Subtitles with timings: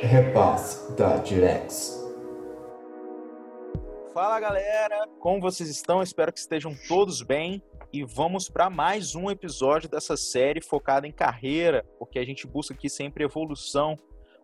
[0.00, 1.98] Repasse da Direx.
[4.14, 6.00] Fala galera, como vocês estão?
[6.00, 7.60] Espero que estejam todos bem
[7.92, 12.74] e vamos para mais um episódio dessa série focada em carreira, porque a gente busca
[12.74, 13.98] aqui sempre evolução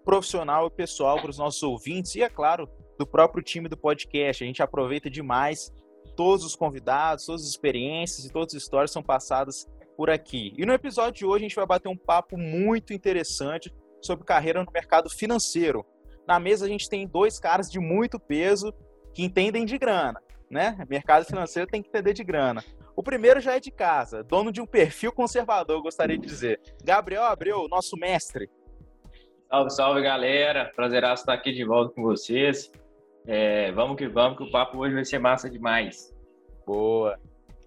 [0.04, 2.68] profissional e pessoal para os nossos ouvintes e, é claro,
[2.98, 4.43] do próprio time do podcast.
[4.43, 5.73] A gente aproveita demais
[6.16, 10.52] todos os convidados, todas as experiências e todas as histórias são passadas por aqui.
[10.59, 13.73] E no episódio de hoje a gente vai bater um papo muito interessante
[14.05, 15.84] sobre carreira no mercado financeiro.
[16.27, 18.73] Na mesa a gente tem dois caras de muito peso
[19.15, 20.20] que entendem de grana,
[20.51, 20.77] né?
[20.88, 22.64] Mercado financeiro tem que entender de grana.
[22.97, 26.61] O primeiro já é de casa, dono de um perfil conservador, gostaria de dizer.
[26.83, 28.48] Gabriel Abreu, nosso mestre.
[29.48, 30.73] Salve, salve, galera.
[30.75, 32.70] Prazeraço estar aqui de volta com vocês.
[33.27, 36.14] É, vamos que vamos, que o papo hoje vai ser massa demais.
[36.66, 37.19] Boa.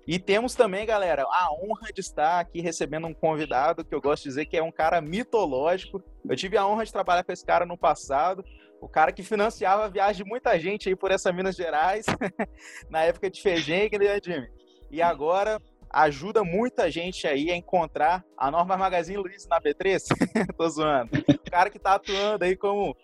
[0.08, 4.24] E temos também, galera, a honra de estar aqui recebendo um convidado que eu gosto
[4.24, 6.02] de dizer que é um cara mitológico.
[6.28, 8.42] Eu tive a honra de trabalhar com esse cara no passado,
[8.80, 12.06] o cara que financiava a viagem de muita gente aí por essa Minas Gerais,
[12.90, 14.48] na época de Feijão, né, Jimmy?
[14.90, 20.04] E agora ajuda muita gente aí a encontrar a Norma Magazine Luiza na B3.
[20.56, 21.12] Tô zoando.
[21.18, 22.96] O cara que tá atuando aí como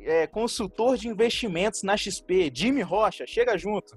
[0.00, 3.96] é, consultor de investimentos na XP, Jimmy Rocha, chega junto.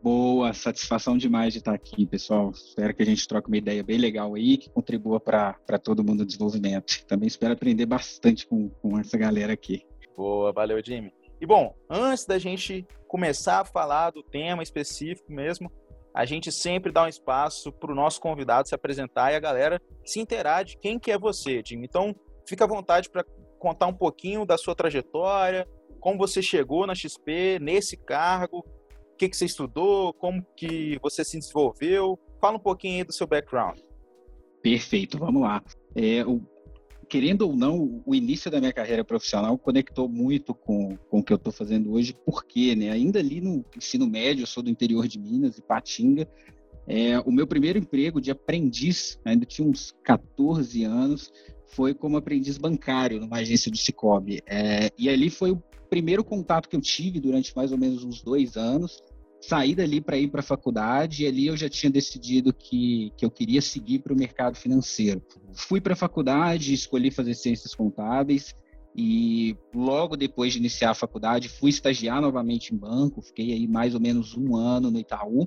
[0.00, 2.50] Boa, satisfação demais de estar aqui, pessoal.
[2.50, 6.20] Espero que a gente troque uma ideia bem legal aí, que contribua para todo mundo
[6.20, 7.04] no desenvolvimento.
[7.06, 9.84] Também espero aprender bastante com, com essa galera aqui.
[10.16, 11.12] Boa, valeu, Jimmy.
[11.40, 15.70] E bom, antes da gente começar a falar do tema específico mesmo,
[16.14, 19.82] a gente sempre dá um espaço para o nosso convidado se apresentar e a galera
[20.04, 21.86] se inteirar de quem que é você, Jimmy.
[21.86, 22.14] Então,
[22.46, 23.24] fica à vontade para
[23.58, 25.66] contar um pouquinho da sua trajetória,
[26.00, 28.64] como você chegou na XP, nesse cargo,
[29.18, 32.18] que, que você estudou, como que você se desenvolveu.
[32.40, 33.78] Fala um pouquinho aí do seu background.
[34.62, 35.62] Perfeito, vamos lá.
[35.94, 36.40] É, o,
[37.08, 41.32] querendo ou não, o início da minha carreira profissional conectou muito com, com o que
[41.32, 45.08] eu estou fazendo hoje, porque né, ainda ali no ensino médio, eu sou do interior
[45.08, 46.28] de Minas, Ipatinga,
[46.86, 51.30] é, o meu primeiro emprego de aprendiz, ainda tinha uns 14 anos,
[51.66, 54.40] foi como aprendiz bancário numa agência do Cicobi.
[54.46, 58.22] É, e ali foi o primeiro contato que eu tive durante mais ou menos uns
[58.22, 59.02] dois anos
[59.40, 63.24] saí dali para ir para a faculdade e ali eu já tinha decidido que, que
[63.24, 65.22] eu queria seguir para o mercado financeiro.
[65.52, 68.54] Fui para a faculdade, escolhi fazer ciências contábeis
[69.00, 73.94] e logo depois de iniciar a faculdade fui estagiar novamente em banco, fiquei aí mais
[73.94, 75.46] ou menos um ano no Itaú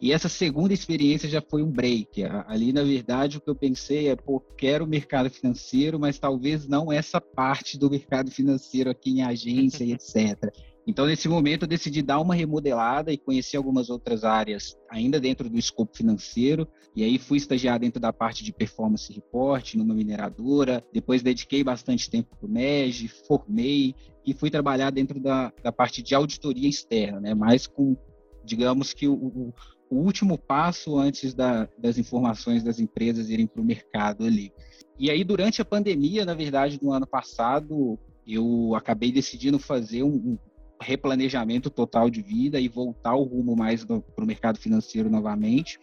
[0.00, 2.22] e essa segunda experiência já foi um break.
[2.46, 6.68] Ali na verdade o que eu pensei é, pô, quero o mercado financeiro, mas talvez
[6.68, 10.52] não essa parte do mercado financeiro aqui em agência e etc.
[10.86, 15.48] Então, nesse momento, eu decidi dar uma remodelada e conhecer algumas outras áreas ainda dentro
[15.48, 16.66] do escopo financeiro.
[16.96, 20.84] E aí fui estagiar dentro da parte de performance report numa mineradora.
[20.92, 23.94] Depois dediquei bastante tempo para o MEG, formei
[24.26, 27.34] e fui trabalhar dentro da, da parte de auditoria externa, né?
[27.34, 27.96] mais com,
[28.44, 29.52] digamos que, o,
[29.90, 34.52] o último passo antes da, das informações das empresas irem para o mercado ali.
[34.98, 40.38] E aí, durante a pandemia, na verdade, no ano passado, eu acabei decidindo fazer um,
[40.80, 45.78] replanejamento total de vida e voltar o rumo mais para o mercado financeiro novamente.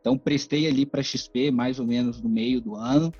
[0.00, 3.12] Então, prestei ali para XP mais ou menos no meio do ano.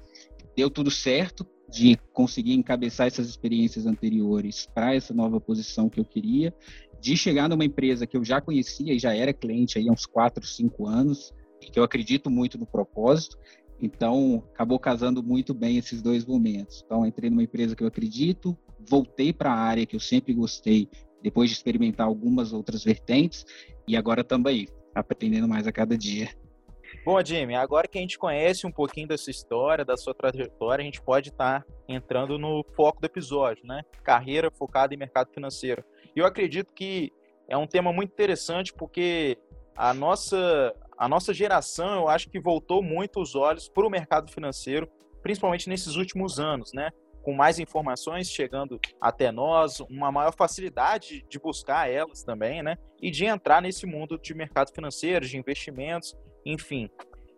[0.56, 6.04] Deu tudo certo de conseguir encabeçar essas experiências anteriores para essa nova posição que eu
[6.04, 6.54] queria,
[7.00, 10.04] de chegar numa empresa que eu já conhecia e já era cliente aí há uns
[10.04, 13.38] 4, 5 anos, que eu acredito muito no propósito.
[13.80, 16.82] Então, acabou casando muito bem esses dois momentos.
[16.84, 18.56] Então, entrei numa empresa que eu acredito,
[18.88, 20.88] voltei para a área que eu sempre gostei,
[21.22, 23.44] depois de experimentar algumas outras vertentes,
[23.86, 26.28] e agora também aprendendo mais a cada dia.
[27.04, 30.82] Bom, Jimmy, agora que a gente conhece um pouquinho da sua história, da sua trajetória,
[30.82, 33.82] a gente pode estar tá entrando no foco do episódio, né?
[34.04, 35.82] Carreira focada em mercado financeiro.
[36.14, 37.10] E eu acredito que
[37.48, 39.36] é um tema muito interessante porque
[39.74, 44.30] a nossa, a nossa geração, eu acho que voltou muito os olhos para o mercado
[44.30, 44.88] financeiro,
[45.22, 46.90] principalmente nesses últimos anos, né?
[47.22, 52.76] Com mais informações chegando até nós, uma maior facilidade de buscar elas também, né?
[53.00, 56.90] E de entrar nesse mundo de mercado financeiro, de investimentos, enfim.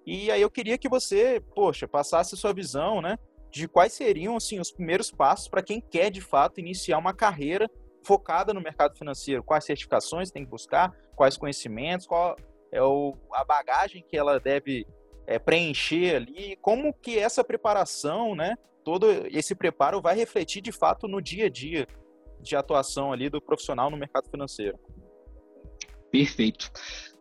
[0.07, 3.19] E aí eu queria que você, poxa, passasse sua visão, né?
[3.51, 7.71] De quais seriam, assim, os primeiros passos para quem quer, de fato, iniciar uma carreira
[8.03, 9.43] focada no mercado financeiro.
[9.43, 12.37] Quais certificações tem que buscar, quais conhecimentos, qual
[12.73, 14.87] é o, a bagagem que ela deve
[15.27, 21.09] é, preencher ali, como que essa preparação, né, todo esse preparo vai refletir de fato
[21.09, 21.87] no dia a dia
[22.41, 24.79] de atuação ali do profissional no mercado financeiro.
[26.11, 26.71] Perfeito.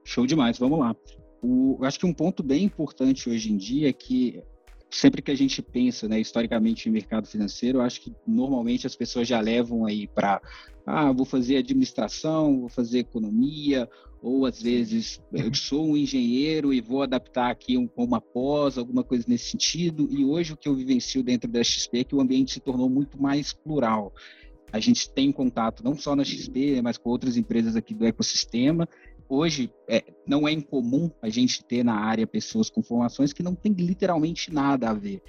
[0.04, 0.96] Show demais, vamos lá.
[1.42, 4.44] O, acho que um ponto bem importante hoje em dia é que
[4.92, 9.28] sempre que a gente pensa, né, historicamente em mercado financeiro, acho que normalmente as pessoas
[9.28, 10.42] já levam aí para,
[10.86, 13.90] ah, vou fazer administração, vou fazer economia,
[14.24, 19.04] ou às vezes eu sou um engenheiro e vou adaptar aqui um, uma pós, alguma
[19.04, 20.08] coisa nesse sentido.
[20.10, 22.90] E hoje o que eu vivencio dentro da XP é que o ambiente se tornou
[22.90, 24.14] muito mais plural.
[24.72, 28.88] A gente tem contato não só na XP, mas com outras empresas aqui do ecossistema.
[29.28, 33.54] Hoje é, não é incomum a gente ter na área pessoas com formações que não
[33.54, 35.22] tem literalmente nada a ver.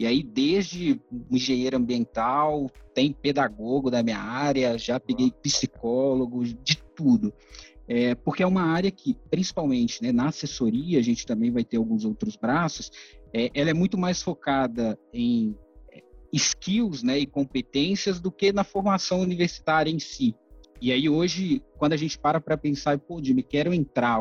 [0.00, 7.32] E aí, desde engenheiro ambiental, tem pedagogo da minha área, já peguei psicólogo, de tudo.
[7.88, 11.78] É, porque é uma área que, principalmente né, na assessoria, a gente também vai ter
[11.78, 12.90] alguns outros braços,
[13.32, 15.56] é, ela é muito mais focada em
[15.90, 16.02] é,
[16.32, 20.34] skills né, e competências do que na formação universitária em si.
[20.80, 24.20] E aí hoje, quando a gente para para pensar, pô, Jimmy, quero entrar,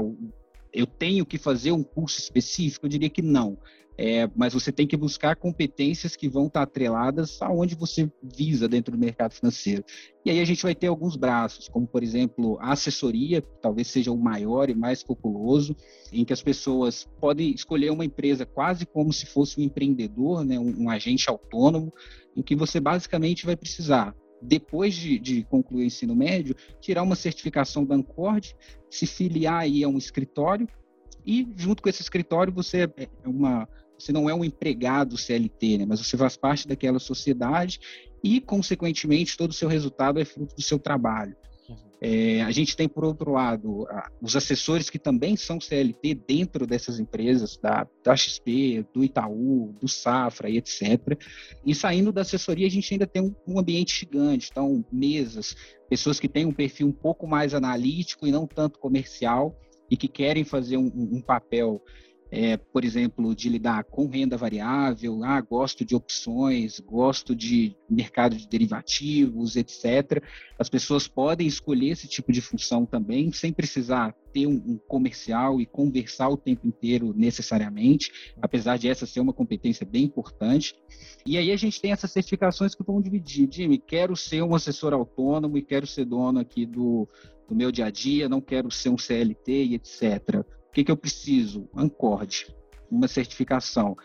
[0.73, 2.85] eu tenho que fazer um curso específico?
[2.85, 3.57] Eu diria que não.
[3.97, 8.91] É, mas você tem que buscar competências que vão estar atreladas aonde você visa dentro
[8.91, 9.83] do mercado financeiro.
[10.23, 13.87] E aí a gente vai ter alguns braços, como por exemplo a assessoria, que talvez
[13.87, 15.75] seja o maior e mais populoso,
[16.13, 20.59] em que as pessoas podem escolher uma empresa quase como se fosse um empreendedor, né,
[20.59, 21.91] um, um agente autônomo,
[22.35, 27.15] em que você basicamente vai precisar depois de, de, concluir o ensino médio, tirar uma
[27.15, 28.55] certificação da Ancord,
[28.91, 30.67] se filiar aí a um escritório
[31.27, 33.67] e junto com esse escritório você é uma
[33.97, 35.85] você não é um empregado CLT, né?
[35.85, 37.79] mas você faz parte daquela sociedade
[38.23, 41.35] e, consequentemente, todo o seu resultado é fruto do seu trabalho.
[41.69, 41.77] Uhum.
[41.99, 43.87] É, a gente tem, por outro lado,
[44.21, 49.87] os assessores que também são CLT dentro dessas empresas, da, da XP, do Itaú, do
[49.87, 51.19] Safra e etc.
[51.65, 55.55] E saindo da assessoria, a gente ainda tem um, um ambiente gigante, então, mesas,
[55.89, 59.57] pessoas que têm um perfil um pouco mais analítico e não tanto comercial
[59.89, 61.81] e que querem fazer um, um papel
[62.31, 68.35] é, por exemplo, de lidar com renda variável, ah, gosto de opções, gosto de mercado
[68.35, 70.21] de derivativos, etc.
[70.59, 75.61] As pessoas podem escolher esse tipo de função também, sem precisar ter um, um comercial
[75.61, 80.75] e conversar o tempo inteiro necessariamente, apesar de essa ser uma competência bem importante.
[81.25, 83.47] E aí a gente tem essas certificações que vão dividir.
[83.49, 87.07] Jimmy, quero ser um assessor autônomo e quero ser dono aqui do,
[87.47, 90.45] do meu dia a dia, não quero ser um CLT e etc
[90.77, 91.67] que, que eu preciso?
[91.75, 92.53] Ancord,
[92.91, 93.97] uma certificação.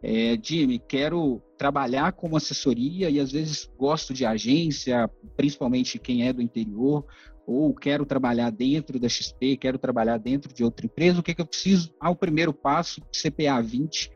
[0.00, 6.32] É, Jimmy, quero trabalhar como assessoria e às vezes gosto de agência, principalmente quem é
[6.32, 7.04] do interior,
[7.44, 11.42] ou quero trabalhar dentro da XP, quero trabalhar dentro de outra empresa, o que, que
[11.42, 11.92] eu preciso?
[12.00, 14.10] Ah, o primeiro passo, CPA 20.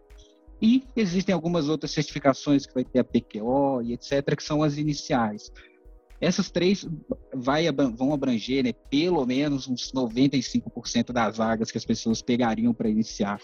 [0.63, 4.79] E existem algumas outras certificações que vai ter a PQO e etc., que são as
[4.79, 5.51] iniciais.
[6.21, 6.87] Essas três
[7.35, 12.89] vai, vão abranger né, pelo menos uns 95% das vagas que as pessoas pegariam para
[12.89, 13.41] iniciar.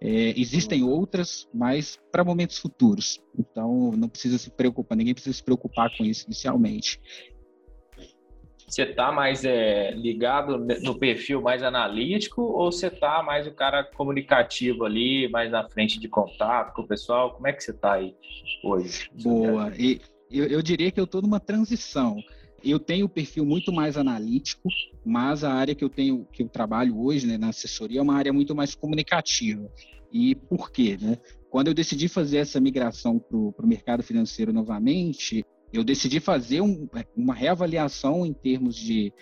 [0.00, 3.22] É, existem outras, mas para momentos futuros.
[3.38, 7.00] Então, não precisa se preocupar, ninguém precisa se preocupar com isso inicialmente.
[8.66, 13.84] Você está mais é, ligado no perfil mais analítico ou você está mais o cara
[13.84, 17.34] comunicativo ali, mais na frente de contato com o pessoal?
[17.34, 18.16] Como é que você está aí
[18.62, 19.10] hoje?
[19.22, 19.72] Boa.
[19.78, 20.00] E
[20.34, 22.16] eu, eu diria que eu estou numa transição.
[22.62, 24.68] Eu tenho o perfil muito mais analítico,
[25.04, 28.16] mas a área que eu tenho, que eu trabalho hoje né, na assessoria é uma
[28.16, 29.70] área muito mais comunicativa.
[30.12, 30.96] E por quê?
[31.00, 31.18] Né?
[31.50, 36.88] Quando eu decidi fazer essa migração para o mercado financeiro novamente, eu decidi fazer um,
[37.16, 39.12] uma reavaliação em termos de,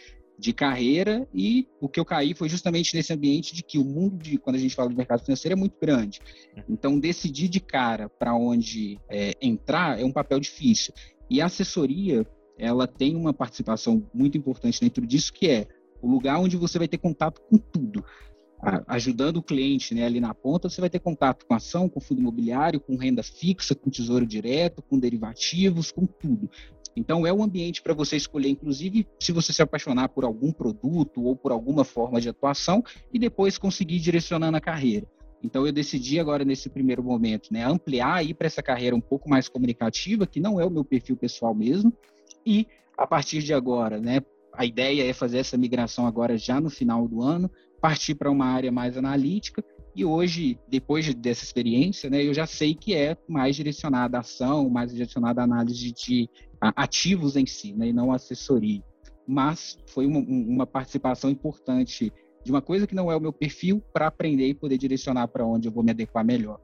[0.43, 4.19] de carreira e o que eu caí foi justamente nesse ambiente de que o mundo
[4.19, 6.19] de quando a gente fala de mercado financeiro é muito grande.
[6.57, 6.63] Uhum.
[6.71, 10.93] Então decidir de cara para onde é, entrar é um papel difícil.
[11.31, 12.27] E a assessoria
[12.59, 15.69] ela tem uma participação muito importante dentro disso que é
[16.03, 18.05] o lugar onde você vai ter contato com tudo.
[18.89, 22.21] ajudando o cliente né, ali na ponta, você vai ter contato com ação, com fundo
[22.21, 26.51] imobiliário, com renda fixa, com tesouro direto, com derivativos, com tudo.
[26.97, 31.25] Então, é um ambiente para você escolher, inclusive, se você se apaixonar por algum produto
[31.25, 32.83] ou por alguma forma de atuação
[33.13, 35.07] e depois conseguir direcionando a carreira.
[35.43, 39.29] Então, eu decidi agora, nesse primeiro momento, né, ampliar aí para essa carreira um pouco
[39.29, 41.93] mais comunicativa, que não é o meu perfil pessoal mesmo,
[42.47, 44.21] e a partir de agora, né,
[44.53, 48.47] a ideia é fazer essa migração agora já no final do ano, partir para uma
[48.47, 53.57] área mais analítica e hoje, depois dessa experiência, né, eu já sei que é mais
[53.57, 56.29] direcionada à ação, mais direcionada à análise de
[56.77, 58.83] ativos em si, né, e não assessoria.
[59.27, 62.13] Mas foi uma, uma participação importante
[62.45, 65.45] de uma coisa que não é o meu perfil para aprender e poder direcionar para
[65.45, 66.61] onde eu vou me adequar melhor.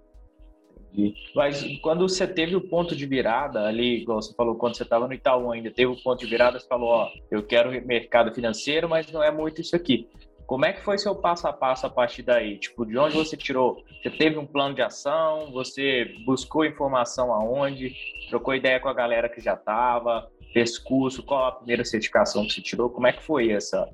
[1.35, 5.07] Mas quando você teve o ponto de virada ali, igual você falou, quando você estava
[5.07, 8.89] no Itaú ainda, teve o ponto de virada, você falou, ó, eu quero mercado financeiro,
[8.89, 10.09] mas não é muito isso aqui
[10.49, 12.57] Como é que foi seu passo a passo a partir daí?
[12.57, 13.85] Tipo, de onde você tirou?
[14.03, 15.53] Você teve um plano de ação?
[15.53, 17.95] Você buscou informação aonde?
[18.31, 20.27] Trocou ideia com a galera que já estava?
[20.55, 21.23] Fez curso?
[21.23, 22.89] Qual a primeira certificação que você tirou?
[22.89, 23.87] Como é que foi essa?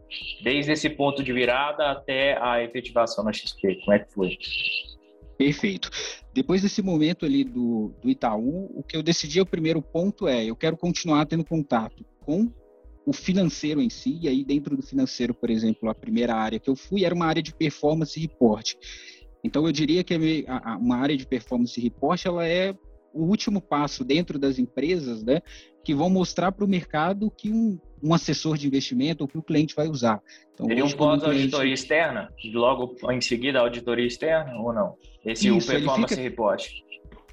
[0.45, 4.39] Desde esse ponto de virada até a efetivação na XP, como é que foi?
[5.37, 5.91] Perfeito.
[6.33, 10.45] Depois desse momento ali do, do Itaú, o que eu decidi, o primeiro ponto é,
[10.45, 12.49] eu quero continuar tendo contato com
[13.07, 16.71] o financeiro em si, e aí dentro do financeiro, por exemplo, a primeira área que
[16.71, 18.75] eu fui era uma área de performance e report.
[19.43, 20.15] Então eu diria que
[20.81, 22.75] uma área de performance e report, ela é
[23.13, 25.41] o último passo dentro das empresas, né,
[25.85, 29.43] que vão mostrar para o mercado que um, um, assessor de investimento ou que o
[29.43, 30.21] cliente vai usar.
[30.53, 31.73] Então, Teria um pós-auditoria cliente...
[31.75, 32.33] externa?
[32.53, 34.97] Logo em seguida, auditoria externa ou não?
[35.25, 36.23] Esse Isso, o performance fica...
[36.23, 36.67] report.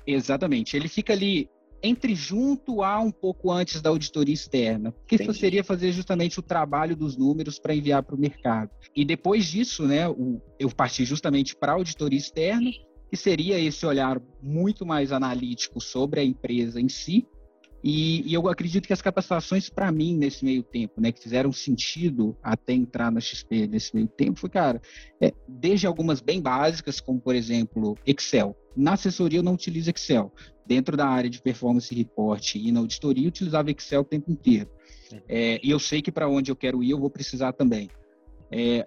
[0.06, 0.76] Exatamente.
[0.76, 1.50] Ele fica ali
[1.84, 5.40] entre junto a um pouco antes da auditoria externa, que Entendi.
[5.40, 8.72] seria fazer justamente o trabalho dos números para enviar para o mercado.
[8.96, 12.70] E depois disso, né, o, eu parti justamente para a auditoria externa,
[13.10, 17.28] que seria esse olhar muito mais analítico sobre a empresa em si,
[17.84, 21.52] e, e, eu acredito que as capacitações, para mim, nesse meio tempo, né, que fizeram
[21.52, 24.82] sentido até entrar na XP nesse meio tempo, foi, cara,
[25.20, 28.56] é, desde algumas bem básicas, como, por exemplo, Excel.
[28.76, 30.32] Na assessoria, eu não utilizo Excel.
[30.66, 34.70] Dentro da área de performance report e na auditoria, eu utilizava Excel o tempo inteiro.
[35.28, 37.90] É, e eu sei que para onde eu quero ir, eu vou precisar também.
[38.54, 38.86] É,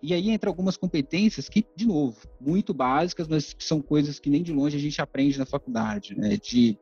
[0.00, 4.40] e aí entra algumas competências que, de novo, muito básicas, mas são coisas que nem
[4.40, 6.36] de longe a gente aprende na faculdade, né?
[6.36, 6.78] De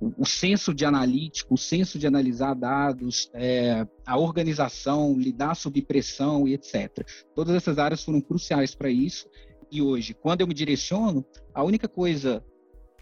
[0.00, 6.48] o senso de analítico, o senso de analisar dados, é, a organização, lidar sob pressão
[6.48, 7.06] e etc.
[7.34, 9.28] Todas essas áreas foram cruciais para isso.
[9.70, 12.42] E hoje, quando eu me direciono, a única coisa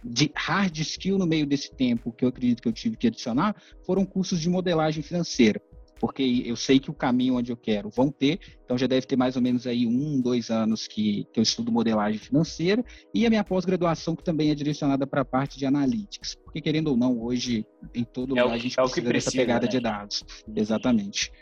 [0.04, 3.54] de hard skill no meio desse tempo que eu acredito que eu tive que adicionar
[3.84, 5.60] foram cursos de modelagem financeira
[6.00, 9.16] porque eu sei que o caminho onde eu quero vão ter, então já deve ter
[9.16, 13.30] mais ou menos aí um, dois anos que, que eu estudo modelagem financeira, e a
[13.30, 17.20] minha pós-graduação que também é direcionada para a parte de analytics, porque querendo ou não,
[17.20, 19.70] hoje em todo é lugar a gente é precisa, precisa dessa pegada né?
[19.70, 20.24] de dados.
[20.54, 21.32] Exatamente.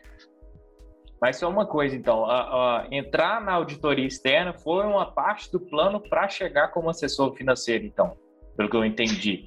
[1.21, 5.59] Mas só uma coisa, então, a, a, entrar na auditoria externa foi uma parte do
[5.59, 8.17] plano para chegar como assessor financeiro, então,
[8.57, 9.43] pelo que eu entendi.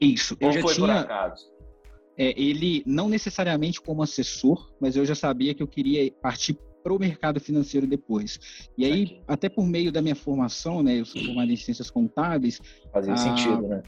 [0.00, 0.36] Isso.
[0.40, 0.86] Ou foi tinha...
[0.86, 1.55] por acaso?
[2.18, 6.94] É, ele não necessariamente como assessor, mas eu já sabia que eu queria partir para
[6.94, 8.68] o mercado financeiro depois.
[8.78, 9.20] E aí, Aqui.
[9.26, 12.60] até por meio da minha formação, né, eu sou formado em ciências contábeis.
[12.92, 13.82] Fazia ah, sentido, né?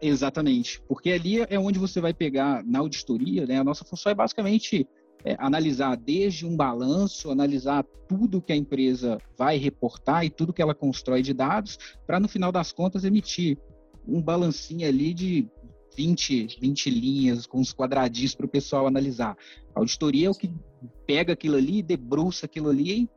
[0.00, 3.58] Exatamente, porque ali é onde você vai pegar na auditoria, né?
[3.58, 4.86] A nossa função é basicamente
[5.24, 10.62] é, analisar desde um balanço, analisar tudo que a empresa vai reportar e tudo que
[10.62, 13.58] ela constrói de dados, para no final das contas emitir
[14.06, 15.48] um balancinho ali de
[15.96, 19.36] 20, 20 linhas com os quadradinhos para o pessoal analisar.
[19.74, 20.50] A auditoria é o que
[21.06, 23.08] pega aquilo ali, debruça aquilo ali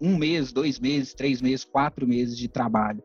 [0.00, 3.02] um mês, dois meses, três meses, quatro meses de trabalho.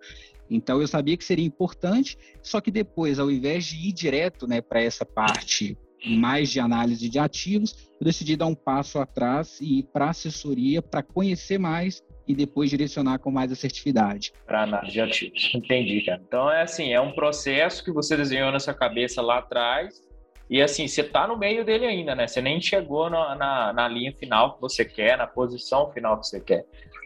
[0.49, 4.61] Então eu sabia que seria importante, só que depois, ao invés de ir direto né,
[4.61, 9.79] para essa parte mais de análise de ativos, eu decidi dar um passo atrás e
[9.79, 14.33] ir para assessoria para conhecer mais e depois direcionar com mais assertividade.
[14.45, 15.51] Para análise de ativos.
[15.55, 16.21] Entendi, cara.
[16.25, 20.01] Então é assim, é um processo que você desenhou na sua cabeça lá atrás
[20.49, 22.27] e assim, você está no meio dele ainda, né?
[22.27, 26.27] Você nem chegou na, na, na, linha final que você quer, na posição final que
[26.27, 26.65] você quer.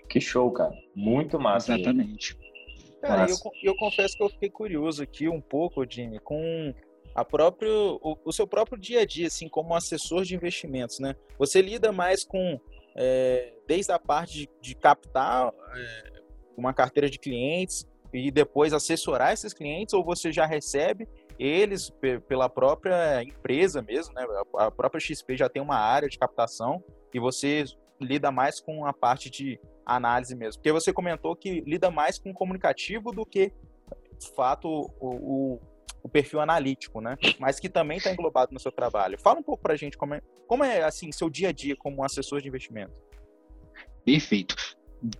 [0.10, 0.74] Que show, cara.
[0.96, 1.76] Muito massa.
[1.76, 2.38] Exatamente.
[3.02, 6.74] Cara, eu, eu confesso que eu fiquei curioso aqui um pouco, Jimmy, com
[7.14, 11.16] a próprio, o, o, seu próprio dia a dia, assim, como assessor de investimentos, né?
[11.38, 12.60] Você lida mais com
[12.96, 16.22] é, desde a parte de, de captar é,
[16.56, 21.08] uma carteira de clientes e depois assessorar esses clientes, ou você já recebe
[21.38, 21.92] eles
[22.28, 24.26] pela própria empresa mesmo, né?
[24.58, 26.84] A própria XP já tem uma área de captação
[27.14, 27.66] e você
[28.02, 30.60] lida mais com a parte de análise mesmo.
[30.60, 33.52] Porque você comentou que lida mais com comunicativo do que,
[34.18, 35.60] de fato, o, o
[36.08, 37.18] o perfil analítico, né?
[37.38, 39.20] Mas que também está englobado no seu trabalho.
[39.20, 41.76] Fala um pouco para a gente como é, como é assim seu dia a dia
[41.76, 42.94] como assessor de investimento.
[44.08, 44.56] Perfeito.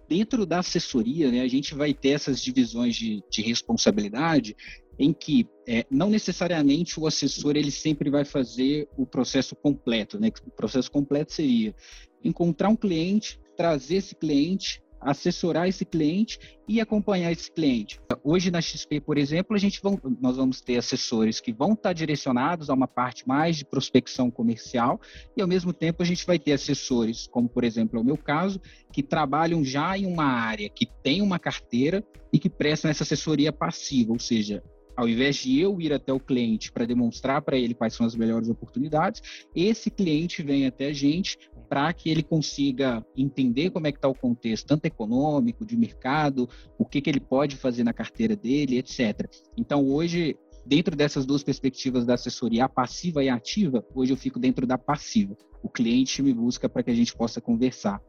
[0.08, 4.56] Dentro da assessoria, né, a gente vai ter essas divisões de, de responsabilidade
[4.98, 10.32] em que é, não necessariamente o assessor ele sempre vai fazer o processo completo, né?
[10.48, 11.76] O processo completo seria
[12.24, 18.00] encontrar um cliente, trazer esse cliente assessorar esse cliente e acompanhar esse cliente.
[18.24, 21.94] Hoje na XP, por exemplo, a gente vão, nós vamos ter assessores que vão estar
[21.94, 25.00] direcionados a uma parte mais de prospecção comercial
[25.36, 28.18] e ao mesmo tempo a gente vai ter assessores, como por exemplo é o meu
[28.18, 28.60] caso,
[28.92, 33.54] que trabalham já em uma área que tem uma carteira e que prestam essa assessoria
[33.54, 34.64] passiva, ou seja,
[34.98, 38.16] ao invés de eu ir até o cliente para demonstrar para ele quais são as
[38.16, 39.22] melhores oportunidades,
[39.56, 41.38] esse cliente vem até a gente
[41.68, 46.50] para que ele consiga entender como é que está o contexto, tanto econômico, de mercado,
[46.78, 49.30] o que, que ele pode fazer na carteira dele, etc.
[49.58, 54.18] Então, hoje, dentro dessas duas perspectivas da assessoria, a passiva e a ativa, hoje eu
[54.18, 55.36] fico dentro da passiva.
[55.62, 58.02] O cliente me busca para que a gente possa conversar.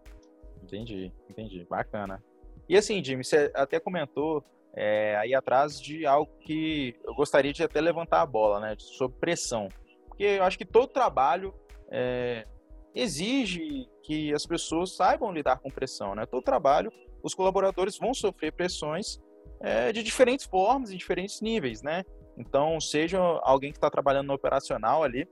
[0.62, 1.66] Entendi, entendi.
[1.68, 2.22] Bacana.
[2.68, 7.62] E assim, Jimmy, você até comentou é, aí atrás de algo que eu gostaria de
[7.62, 8.74] até levantar a bola, né?
[8.78, 9.68] Sobre pressão.
[10.06, 11.54] Porque eu acho que todo trabalho
[11.90, 12.46] é,
[12.94, 16.26] exige que as pessoas saibam lidar com pressão, né?
[16.26, 16.92] Todo trabalho,
[17.22, 19.18] os colaboradores vão sofrer pressões
[19.60, 22.04] é, de diferentes formas, em diferentes níveis, né?
[22.36, 25.28] Então, seja alguém que está trabalhando no operacional ali,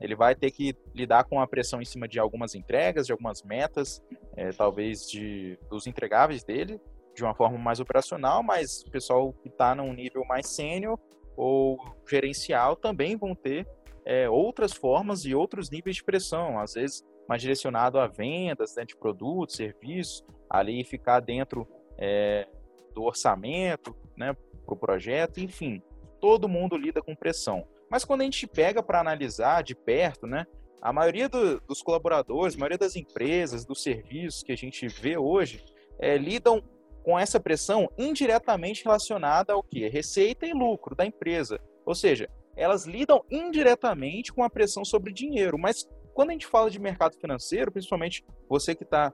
[0.00, 3.42] ele vai ter que lidar com a pressão em cima de algumas entregas, de algumas
[3.42, 4.02] metas,
[4.36, 6.80] é, talvez de, dos entregáveis dele,
[7.14, 10.98] de uma forma mais operacional, mas o pessoal que está num nível mais sênior
[11.36, 13.66] ou gerencial também vão ter
[14.04, 18.84] é, outras formas e outros níveis de pressão, às vezes mais direcionado a vendas né,
[18.84, 22.46] de produtos, serviços, ali ficar dentro é,
[22.94, 25.82] do orçamento né, para o projeto, enfim,
[26.20, 27.66] todo mundo lida com pressão.
[27.90, 30.46] Mas quando a gente pega para analisar de perto, né,
[30.82, 35.16] a maioria do, dos colaboradores, a maioria das empresas, dos serviços que a gente vê
[35.16, 35.64] hoje,
[35.98, 36.62] é, lidam
[37.02, 39.86] com essa pressão indiretamente relacionada ao que?
[39.88, 41.60] Receita e lucro da empresa.
[41.84, 45.58] Ou seja, elas lidam indiretamente com a pressão sobre dinheiro.
[45.58, 49.12] Mas quando a gente fala de mercado financeiro, principalmente você que está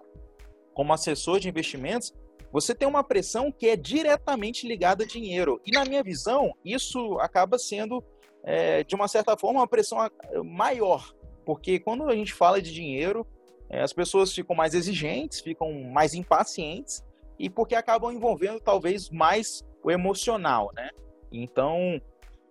[0.74, 2.14] como assessor de investimentos,
[2.52, 5.60] você tem uma pressão que é diretamente ligada a dinheiro.
[5.64, 8.02] E na minha visão, isso acaba sendo,
[8.44, 9.98] é, de uma certa forma, uma pressão
[10.44, 11.14] maior.
[11.44, 13.26] Porque quando a gente fala de dinheiro,
[13.68, 17.04] é, as pessoas ficam mais exigentes, ficam mais impacientes,
[17.38, 20.90] e porque acabam envolvendo talvez mais o emocional, né?
[21.32, 22.00] Então,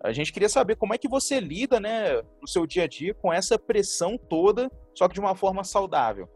[0.04, 3.14] a gente queria saber como é que você lida, né, no seu dia a dia
[3.14, 6.28] com essa pressão toda, só que de uma forma saudável.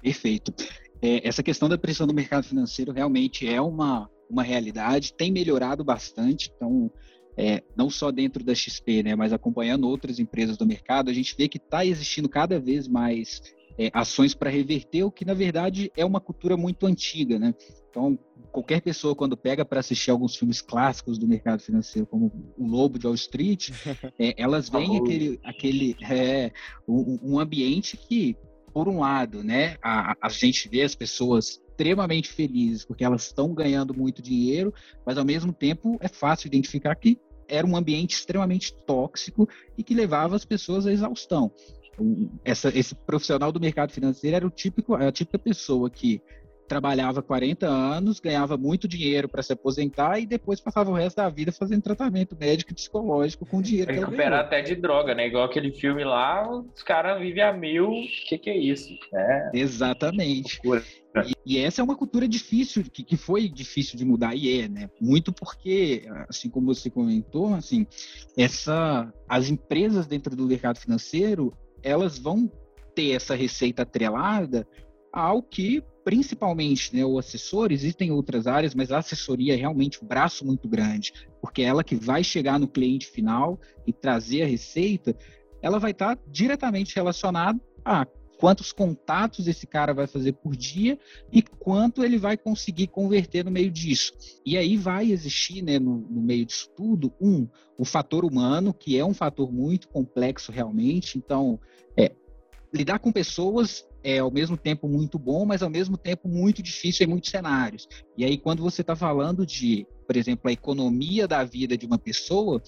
[0.00, 0.52] Perfeito.
[1.00, 5.84] É, essa questão da pressão do mercado financeiro realmente é uma, uma realidade, tem melhorado
[5.84, 6.90] bastante, então,
[7.36, 11.34] é, não só dentro da XP, né, mas acompanhando outras empresas do mercado, a gente
[11.36, 13.40] vê que está existindo cada vez mais
[13.76, 17.54] é, ações para reverter o que, na verdade, é uma cultura muito antiga, né?
[17.92, 18.18] Então,
[18.50, 22.98] qualquer pessoa, quando pega para assistir alguns filmes clássicos do mercado financeiro, como O Lobo
[22.98, 23.68] de Wall Street,
[24.18, 26.50] é, elas veem aquele, aquele é,
[26.88, 28.34] um, um, ambiente que,
[28.72, 33.52] por um lado, né, a, a gente vê as pessoas extremamente felizes porque elas estão
[33.52, 34.72] ganhando muito dinheiro,
[35.04, 39.94] mas ao mesmo tempo é fácil identificar que era um ambiente extremamente tóxico e que
[39.94, 41.52] levava as pessoas à exaustão.
[42.42, 46.22] Essa, esse profissional do mercado financeiro era o típico, a típica pessoa que
[46.68, 51.28] trabalhava 40 anos, ganhava muito dinheiro para se aposentar e depois passava o resto da
[51.28, 53.92] vida fazendo tratamento médico e psicológico com dinheiro.
[53.92, 55.26] Recuperar até de droga, né?
[55.26, 57.90] Igual aquele filme lá, os caras vivem a mil.
[57.90, 58.88] O que, que é isso?
[59.14, 59.50] É...
[59.52, 60.60] Exatamente.
[60.64, 64.68] E, e, essa é uma cultura difícil, que, que foi difícil de mudar, e é,
[64.68, 64.88] né?
[65.00, 67.86] Muito porque, assim como você comentou, assim,
[68.36, 72.50] essa, as empresas dentro do mercado financeiro, elas vão
[72.94, 74.66] ter essa receita atrelada
[75.12, 80.06] ao que principalmente né, o assessor, existem outras áreas, mas a assessoria é realmente um
[80.06, 84.46] braço muito grande, porque é ela que vai chegar no cliente final e trazer a
[84.46, 85.16] receita,
[85.60, 88.06] ela vai estar diretamente relacionada a
[88.42, 90.98] quantos contatos esse cara vai fazer por dia
[91.30, 94.12] e quanto ele vai conseguir converter no meio disso.
[94.44, 97.46] E aí vai existir, né, no, no meio disso tudo, um,
[97.78, 101.16] o fator humano, que é um fator muito complexo realmente.
[101.16, 101.60] Então,
[101.96, 102.10] é,
[102.72, 107.06] lidar com pessoas é ao mesmo tempo muito bom, mas ao mesmo tempo muito difícil
[107.06, 107.88] em muitos cenários.
[108.16, 111.98] E aí, quando você está falando de, por exemplo, a economia da vida de uma
[111.98, 112.60] pessoa,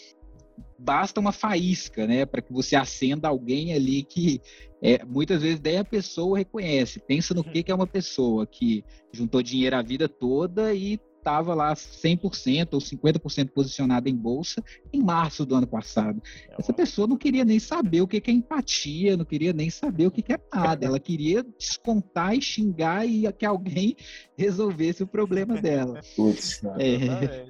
[0.79, 4.40] basta uma faísca, né, para que você acenda alguém ali que
[4.83, 7.01] é, muitas vezes daí a pessoa reconhece.
[7.01, 11.54] Pensa no que, que é uma pessoa que juntou dinheiro a vida toda e estava
[11.54, 16.22] lá 100% ou 50% posicionada em bolsa em março do ano passado.
[16.50, 20.06] É Essa pessoa não queria nem saber o que é empatia, não queria nem saber
[20.06, 20.84] o que é nada.
[20.84, 23.96] Ela queria descontar e xingar e que alguém
[24.37, 26.00] resolvesse o problema dela.
[26.14, 27.46] Putz, é,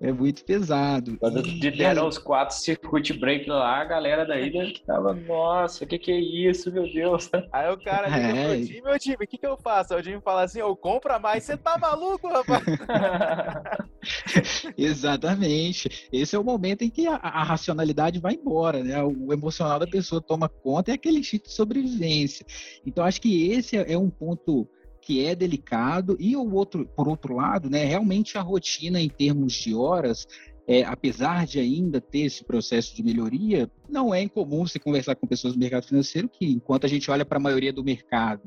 [0.00, 1.16] é, muito pesado.
[1.18, 4.52] Quando e, deram os quatro circuit break lá, a galera daí
[4.86, 7.30] tava, nossa, o que, que é isso, meu Deus?
[7.50, 8.56] Aí o cara liga é.
[8.56, 9.94] pro time, meu time, o que, que eu faço?
[9.94, 12.73] Aí o time fala assim, eu compra mais, você tá maluco, rapaz?
[14.76, 16.08] Exatamente.
[16.12, 19.02] Esse é o momento em que a, a, racionalidade vai embora, né?
[19.02, 22.44] O emocional da pessoa toma conta, é aquele instinto de sobrevivência.
[22.86, 24.68] Então, acho que esse é, é um ponto
[25.00, 29.52] que é delicado e o outro, por outro lado, né, realmente a rotina em termos
[29.52, 30.26] de horas
[30.66, 35.26] é, apesar de ainda ter esse processo de melhoria, não é incomum você conversar com
[35.26, 38.42] pessoas do mercado financeiro que, enquanto a gente olha para a maioria do mercado,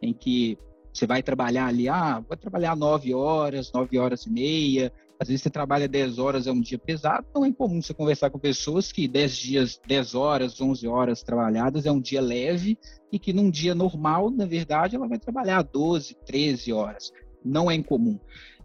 [0.00, 0.58] em que
[0.92, 5.42] você vai trabalhar ali, ah, vai trabalhar nove horas, nove horas e meia, às vezes
[5.42, 8.90] você trabalha 10 horas, é um dia pesado, não é incomum você conversar com pessoas
[8.90, 12.76] que 10 dias, 10 horas, 11 horas trabalhadas é um dia leve
[13.12, 17.12] e que num dia normal, na verdade, ela vai trabalhar 12, 13 horas.
[17.44, 18.18] Não é incomum.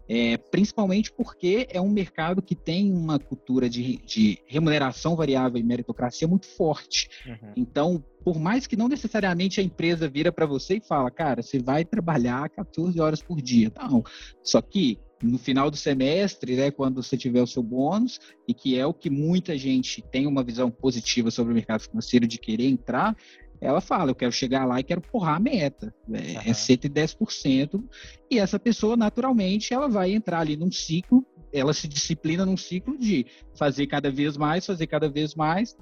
[0.08, 5.62] É, principalmente porque é um mercado que tem uma cultura de, de remuneração variável e
[5.62, 7.10] meritocracia muito forte.
[7.26, 7.52] Uhum.
[7.56, 11.58] Então, por mais que não necessariamente a empresa vira para você e fala, cara, você
[11.58, 13.70] vai trabalhar 14 horas por dia.
[13.76, 14.02] Não.
[14.42, 18.78] Só que no final do semestre, né, quando você tiver o seu bônus, e que
[18.78, 22.68] é o que muita gente tem uma visão positiva sobre o mercado financeiro de querer
[22.68, 23.16] entrar,
[23.60, 26.20] ela fala, eu quero chegar lá e quero porrar a meta, né?
[26.20, 26.40] uhum.
[26.40, 27.82] é 110%,
[28.30, 32.96] e essa pessoa, naturalmente, ela vai entrar ali num ciclo, ela se disciplina num ciclo
[32.98, 35.76] de fazer cada vez mais, fazer cada vez mais.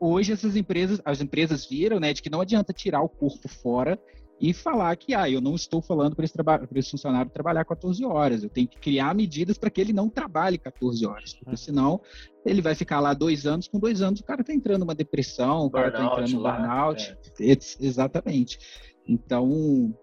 [0.00, 3.98] Hoje, essas empresas, as empresas viram, né, de que não adianta tirar o corpo fora
[4.40, 6.34] e falar que, ah, eu não estou falando para esse,
[6.74, 10.56] esse, funcionário trabalhar 14 horas, eu tenho que criar medidas para que ele não trabalhe
[10.56, 11.56] 14 horas, porque uhum.
[11.56, 12.00] senão
[12.44, 15.66] ele vai ficar lá dois anos, com dois anos o cara está entrando numa depressão,
[15.66, 17.56] o cara está entrando no burnout, é.
[17.80, 18.58] exatamente.
[19.06, 19.94] Então,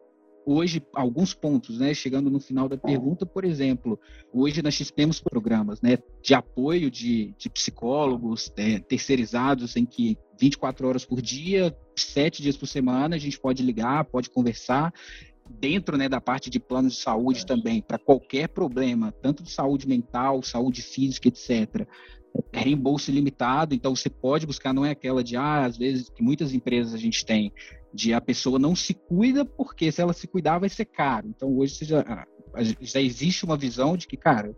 [0.47, 1.93] hoje alguns pontos, né?
[1.93, 3.99] Chegando no final da pergunta, por exemplo,
[4.31, 10.87] hoje nós temos programas, né, de apoio de, de psicólogos é, terceirizados em que 24
[10.87, 14.93] horas por dia, sete dias por semana, a gente pode ligar, pode conversar
[15.49, 19.87] dentro né, da parte de planos de saúde também, para qualquer problema, tanto de saúde
[19.87, 21.87] mental, saúde física, etc.
[22.51, 26.21] É reembolso ilimitado, então você pode buscar, não é aquela de, ah, às vezes, que
[26.21, 27.51] muitas empresas a gente tem,
[27.93, 31.27] de a pessoa não se cuida porque se ela se cuidar vai ser caro.
[31.27, 32.25] Então hoje já,
[32.81, 34.55] já existe uma visão de que, cara,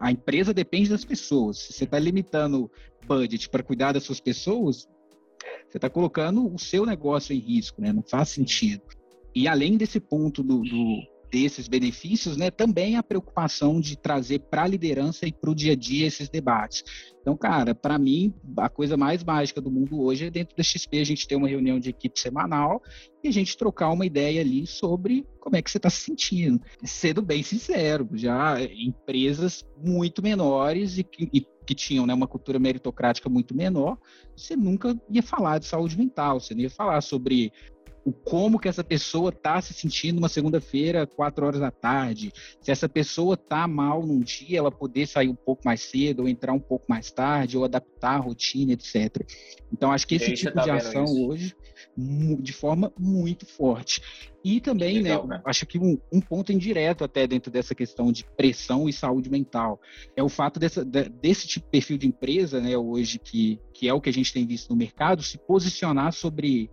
[0.00, 1.58] a empresa depende das pessoas.
[1.58, 2.70] Se você está limitando
[3.06, 4.88] budget para cuidar das suas pessoas,
[5.68, 7.92] você está colocando o seu negócio em risco, né?
[7.92, 8.82] Não faz sentido.
[9.34, 14.64] E além desse ponto do, do desses benefícios, né, também a preocupação de trazer para
[14.64, 16.82] a liderança e para o dia a dia esses debates.
[17.20, 20.98] Então, cara, para mim, a coisa mais mágica do mundo hoje é dentro da XP
[20.98, 22.82] a gente ter uma reunião de equipe semanal
[23.22, 26.60] e a gente trocar uma ideia ali sobre como é que você está se sentindo.
[26.82, 32.58] Sendo bem sincero, já empresas muito menores e que, e que tinham né, uma cultura
[32.58, 33.98] meritocrática muito menor,
[34.34, 37.52] você nunca ia falar de saúde mental, você não ia falar sobre
[38.08, 42.32] o como que essa pessoa está se sentindo uma segunda-feira, quatro horas da tarde.
[42.58, 46.28] Se essa pessoa está mal num dia, ela poder sair um pouco mais cedo, ou
[46.28, 49.26] entrar um pouco mais tarde, ou adaptar a rotina, etc.
[49.70, 51.28] Então, acho que esse tipo tá de ação isso.
[51.28, 51.56] hoje,
[52.40, 54.00] de forma muito forte.
[54.42, 57.74] E também, né, Legal, né, né, acho que um, um, ponto indireto até dentro dessa
[57.74, 59.78] questão de pressão e saúde mental
[60.16, 63.92] é o fato dessa, desse tipo de perfil de empresa, né, hoje, que, que é
[63.92, 66.70] o que a gente tem visto no mercado, se posicionar sobre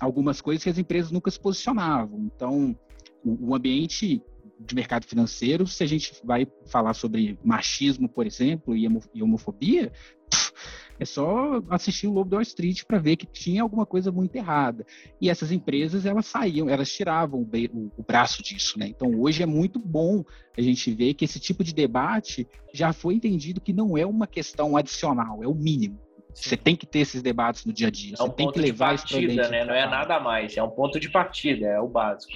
[0.00, 2.30] algumas coisas que as empresas nunca se posicionavam.
[2.34, 2.76] Então,
[3.24, 4.22] o, o ambiente
[4.58, 9.92] de mercado financeiro, se a gente vai falar sobre machismo, por exemplo, e homofobia,
[10.98, 14.34] é só assistir o Lobo do Wall Street para ver que tinha alguma coisa muito
[14.34, 14.86] errada.
[15.20, 18.88] E essas empresas, elas saíam, elas tiravam o, o, braço disso, né?
[18.88, 20.24] Então, hoje é muito bom
[20.56, 24.26] a gente ver que esse tipo de debate já foi entendido que não é uma
[24.26, 26.05] questão adicional, é o mínimo.
[26.36, 28.14] Você tem que ter esses debates no dia a dia.
[28.18, 29.64] É um você tem que levar de partida, isso né?
[29.64, 30.54] Não é nada mais.
[30.56, 32.32] É um ponto de partida, é o básico.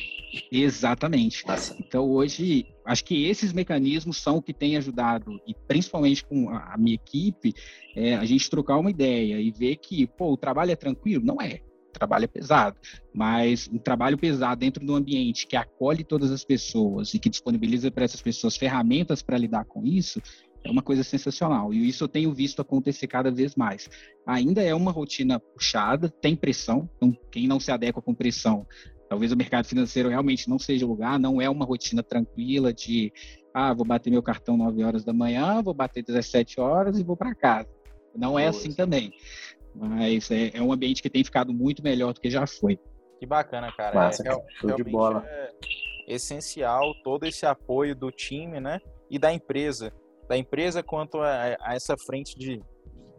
[0.50, 1.46] Exatamente.
[1.46, 1.76] Nossa.
[1.78, 6.76] Então hoje acho que esses mecanismos são o que tem ajudado e principalmente com a
[6.78, 7.52] minha equipe
[7.94, 11.24] é, a gente trocar uma ideia e ver que pô o trabalho é tranquilo.
[11.24, 11.60] Não é.
[11.90, 12.78] O trabalho é pesado,
[13.12, 17.28] mas um trabalho pesado dentro de um ambiente que acolhe todas as pessoas e que
[17.28, 20.22] disponibiliza para essas pessoas ferramentas para lidar com isso,
[20.64, 21.72] é uma coisa sensacional.
[21.72, 23.88] E isso eu tenho visto acontecer cada vez mais.
[24.26, 26.88] Ainda é uma rotina puxada, tem pressão.
[26.96, 28.66] Então, quem não se adequa com pressão,
[29.08, 31.18] talvez o mercado financeiro realmente não seja o lugar.
[31.18, 33.12] Não é uma rotina tranquila de,
[33.54, 37.16] ah, vou bater meu cartão 9 horas da manhã, vou bater 17 horas e vou
[37.16, 37.68] para casa.
[38.14, 39.12] Não é assim também.
[39.74, 42.78] Mas é, é, um ambiente que tem ficado muito melhor do que já foi.
[43.18, 43.94] Que bacana, cara.
[43.94, 45.24] Massa, é, show de bola.
[45.26, 45.50] É
[46.14, 48.80] essencial todo esse apoio do time, né?
[49.08, 49.92] E da empresa
[50.30, 52.62] da empresa quanto a, a essa frente de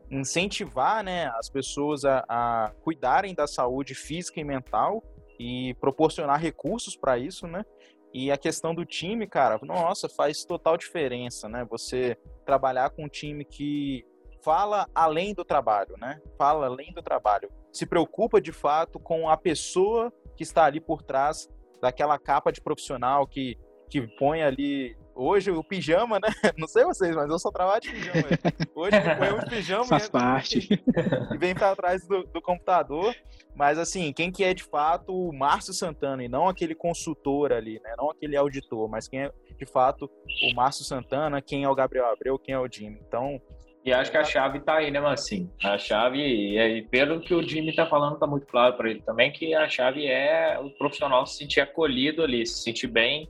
[0.10, 5.04] incentivar né, as pessoas a, a, cuidarem da saúde física e mental
[5.38, 7.66] e proporcionar recursos para isso, né?
[8.14, 11.66] E a questão do time, cara, nossa, faz total diferença, né?
[11.70, 14.06] Você trabalhar com um time que
[14.42, 16.18] fala além do trabalho, né?
[16.38, 17.52] Fala além do trabalho.
[17.74, 21.50] Se preocupa de fato com a pessoa que está ali por trás
[21.82, 23.58] daquela capa de profissional que,
[23.90, 26.30] que põe ali hoje o pijama, né?
[26.58, 28.28] Não sei vocês, mas eu só trabalho de pijama.
[28.76, 30.84] Hoje eu ponho um pijama Faz parte.
[31.32, 33.16] e vem para trás do, do, computador.
[33.56, 37.80] Mas assim, quem que é de fato o Márcio Santana e não aquele consultor ali,
[37.84, 37.94] né?
[37.98, 40.10] Não aquele auditor, mas quem é de fato
[40.44, 43.02] o Márcio Santana, quem é o Gabriel Abreu, quem é o Jimmy.
[43.06, 43.40] Então,
[43.84, 45.50] e acho que a chave tá aí, né, Massim?
[45.64, 49.32] A chave, e pelo que o Jimmy tá falando, tá muito claro para ele também,
[49.32, 53.28] que a chave é o profissional se sentir acolhido ali, se sentir bem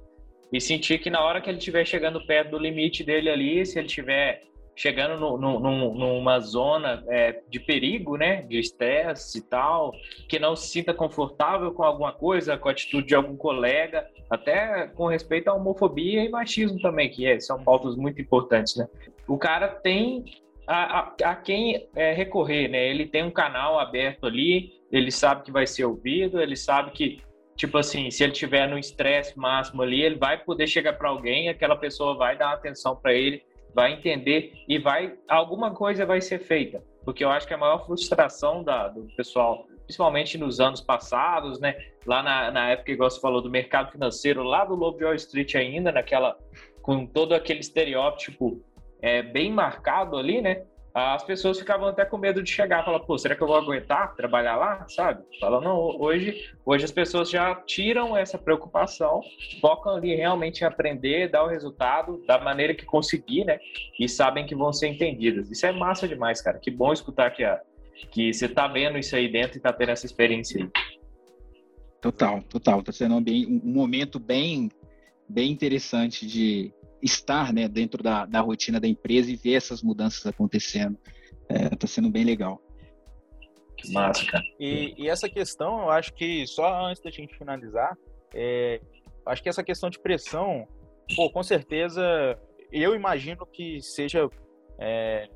[0.52, 3.80] e sentir que na hora que ele estiver chegando perto do limite dele ali, se
[3.80, 4.44] ele estiver
[4.76, 9.94] chegando no, no, numa zona é, de perigo, né, de estresse e tal,
[10.28, 14.88] que não se sinta confortável com alguma coisa, com a atitude de algum colega, até
[14.88, 18.88] com respeito à homofobia e machismo também, que é, são pautas muito importantes, né?
[19.28, 20.26] O cara tem
[20.66, 22.90] a, a, a quem é, recorrer, né?
[22.90, 27.22] Ele tem um canal aberto ali, ele sabe que vai ser ouvido, ele sabe que
[27.56, 31.50] tipo assim, se ele tiver no estresse máximo ali, ele vai poder chegar para alguém,
[31.50, 36.40] aquela pessoa vai dar atenção para ele, vai entender e vai alguma coisa vai ser
[36.40, 41.60] feita, porque eu acho que a maior frustração da, do pessoal, principalmente nos anos passados,
[41.60, 45.06] né, lá na, na época igual você falou do mercado financeiro, lá do Lobo de
[45.06, 46.38] Wall Street ainda, naquela
[46.82, 48.62] com todo aquele estereótipo
[49.02, 50.64] é, bem marcado ali, né?
[50.94, 54.14] As pessoas ficavam até com medo de chegar, falar, pô, será que eu vou aguentar
[54.16, 55.24] trabalhar lá, sabe?
[55.40, 59.22] Fala, não, hoje, hoje as pessoas já tiram essa preocupação,
[59.62, 63.58] focam ali realmente em aprender, dar o resultado da maneira que conseguir, né?
[63.98, 65.50] E sabem que vão ser entendidas.
[65.50, 66.60] Isso é massa demais, cara.
[66.60, 67.62] Que bom escutar que, a,
[68.12, 70.70] que você tá vendo isso aí dentro e tá tendo essa experiência aí.
[72.02, 72.84] Total, total.
[72.84, 73.24] Tá sendo um,
[73.64, 74.70] um momento bem,
[75.30, 80.26] bem interessante de, estar né, dentro da, da rotina da empresa e ver essas mudanças
[80.26, 80.98] acontecendo.
[81.50, 82.62] Está é, tá sendo bem legal.
[83.78, 84.44] Que massa, cara.
[84.60, 87.98] E, e, essa questão, eu acho que só antes da gente finalizar,
[88.34, 88.80] é,
[89.26, 90.68] acho que essa questão de pressão,
[91.16, 92.04] pô, com certeza,
[92.72, 94.30] eu imagino que seja
[94.80, 95.30] é,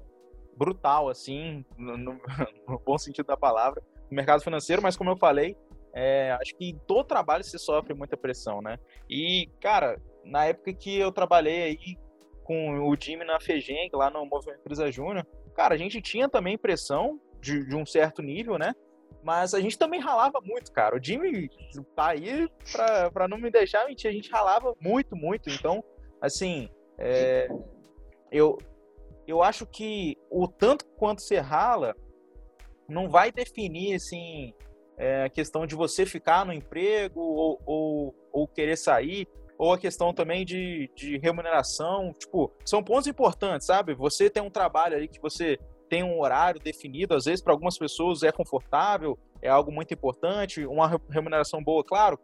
[0.55, 2.19] brutal, assim, no, no,
[2.67, 5.57] no, bom sentido da palavra, no mercado financeiro, mas como eu falei,
[5.93, 8.77] é, acho que em todo trabalho se sofre muita pressão, né?
[9.09, 11.97] E, cara, na época que eu trabalhei aí
[12.43, 16.57] com o Jimmy na FEGEM, lá no Movimento Empresa Júnior, cara, a gente tinha também
[16.57, 18.73] pressão de, de, um certo nível, né?
[19.23, 20.95] Mas a gente também ralava muito, cara.
[20.95, 21.49] O Jimmy
[21.95, 25.49] tá aí pra, pra não me deixar mentir, a gente ralava muito, muito.
[25.49, 25.83] Então,
[26.21, 27.49] assim, é,
[28.31, 28.57] eu,
[29.27, 31.95] eu acho que o tanto quanto você rala
[32.87, 34.53] não vai definir, assim,
[34.97, 39.27] é, a questão de você ficar no emprego ou, ou, ou querer sair
[39.57, 43.93] ou a questão também de, de remuneração, tipo, são pontos importantes, sabe?
[43.93, 45.57] Você tem um trabalho ali que você
[45.89, 50.65] tem um horário definido, às vezes para algumas pessoas é confortável, é algo muito importante,
[50.65, 52.19] uma remuneração boa, claro,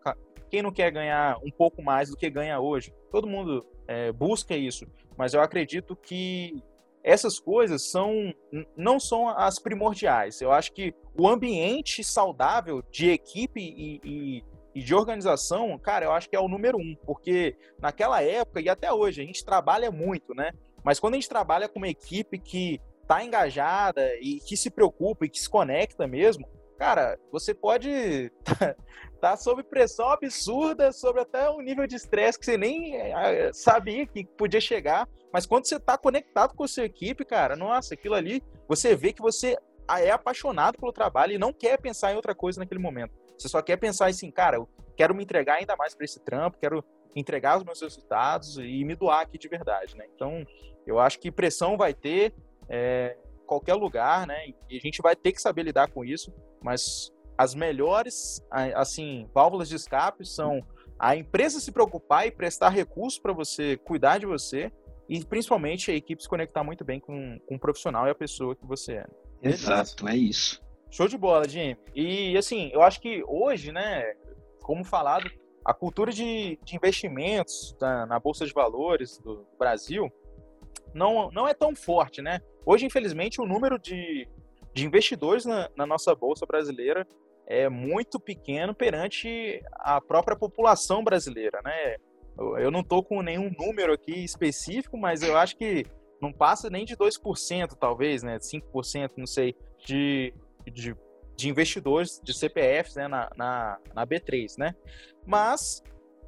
[0.49, 2.93] quem não quer ganhar um pouco mais do que ganha hoje?
[3.09, 4.85] Todo mundo é, busca isso,
[5.17, 6.61] mas eu acredito que
[7.03, 8.33] essas coisas são
[8.75, 10.39] não são as primordiais.
[10.41, 16.11] Eu acho que o ambiente saudável de equipe e, e e de organização, cara, eu
[16.11, 19.91] acho que é o número um, porque naquela época e até hoje a gente trabalha
[19.91, 20.51] muito, né?
[20.83, 25.25] Mas quando a gente trabalha com uma equipe que tá engajada e que se preocupa
[25.25, 28.31] e que se conecta mesmo, cara, você pode
[29.21, 34.07] tá sob pressão absurda, sobre até um nível de estresse que você nem eh, sabia
[34.07, 38.15] que podia chegar, mas quando você tá conectado com a sua equipe, cara, nossa, aquilo
[38.15, 39.57] ali, você vê que você
[39.99, 43.13] é apaixonado pelo trabalho e não quer pensar em outra coisa naquele momento.
[43.41, 46.59] Você só quer pensar assim, cara, eu quero me entregar ainda mais para esse trampo,
[46.59, 46.83] quero
[47.15, 50.05] entregar os meus resultados e me doar aqui de verdade, né?
[50.15, 50.45] Então,
[50.85, 52.33] eu acho que pressão vai ter
[52.69, 54.53] é, qualquer lugar, né?
[54.69, 58.39] E a gente vai ter que saber lidar com isso, mas as melhores,
[58.75, 60.61] assim, válvulas de escape são
[60.99, 64.71] a empresa se preocupar e prestar recursos para você cuidar de você
[65.09, 68.55] e principalmente a equipe se conectar muito bem com, com o profissional e a pessoa
[68.55, 69.05] que você é.
[69.41, 70.61] Exato, é isso.
[70.91, 71.75] Show de bola, Jim.
[71.95, 74.13] E assim, eu acho que hoje, né,
[74.61, 75.31] como falado,
[75.63, 80.11] a cultura de, de investimentos na, na, Bolsa de Valores do Brasil
[80.93, 82.41] não, não é tão forte, né?
[82.65, 84.27] Hoje, infelizmente, o número de,
[84.73, 87.07] de investidores na, na nossa Bolsa brasileira
[87.47, 91.95] é muito pequeno perante a própria população brasileira, né?
[92.37, 95.85] Eu não estou com nenhum número aqui específico, mas eu acho que
[96.21, 98.37] não passa nem de 2%, talvez, né?
[98.39, 100.33] 5%, não sei, de,
[100.69, 100.95] de,
[101.35, 104.75] de investidores, de CPFs né, na, na, na B3, né?
[105.25, 105.81] Mas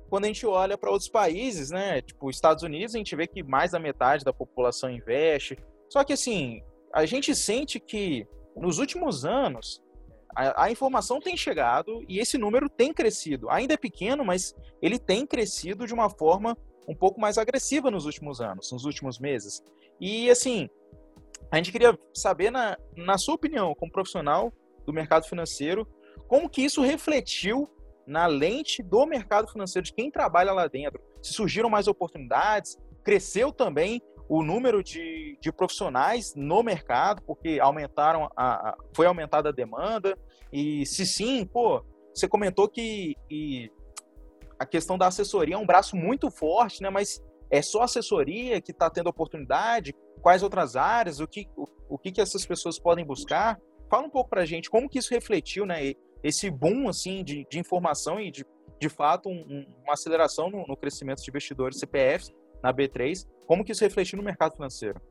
[0.09, 3.41] quando a gente olha para outros países, né, tipo Estados Unidos, a gente vê que
[3.43, 5.57] mais da metade da população investe.
[5.89, 6.61] Só que assim,
[6.93, 9.81] a gente sente que nos últimos anos
[10.35, 13.49] a, a, informação tem chegado e esse número tem crescido.
[13.49, 18.05] Ainda é pequeno, mas ele tem crescido de uma forma um pouco mais agressiva nos
[18.05, 19.63] últimos anos, nos últimos meses.
[19.99, 20.69] E assim,
[21.53, 24.51] a gente queria saber, na, na sua opinião, como profissional
[24.87, 25.87] do mercado financeiro,
[26.27, 27.69] como que isso refletiu
[28.07, 30.99] na lente do mercado financeiro, de quem trabalha lá dentro.
[31.21, 38.31] Se surgiram mais oportunidades, cresceu também o número de, de profissionais no mercado, porque aumentaram
[38.35, 40.17] a, a, foi aumentada a demanda,
[40.51, 41.85] e se sim, pô,
[42.15, 43.71] você comentou que, que
[44.57, 46.89] a questão da assessoria é um braço muito forte, né?
[46.89, 49.93] Mas é só assessoria que está tendo oportunidade?
[50.23, 51.19] Quais outras áreas?
[51.19, 53.59] O que, o, o que, que essas pessoas podem buscar?
[53.89, 55.93] Fala um pouco para a gente como que isso refletiu, né?
[56.23, 58.45] Esse boom assim de, de informação e de,
[58.79, 62.31] de fato um, uma aceleração no, no crescimento de investidores CPFs
[62.63, 63.27] na B3.
[63.45, 65.01] Como que isso refletiu no mercado financeiro?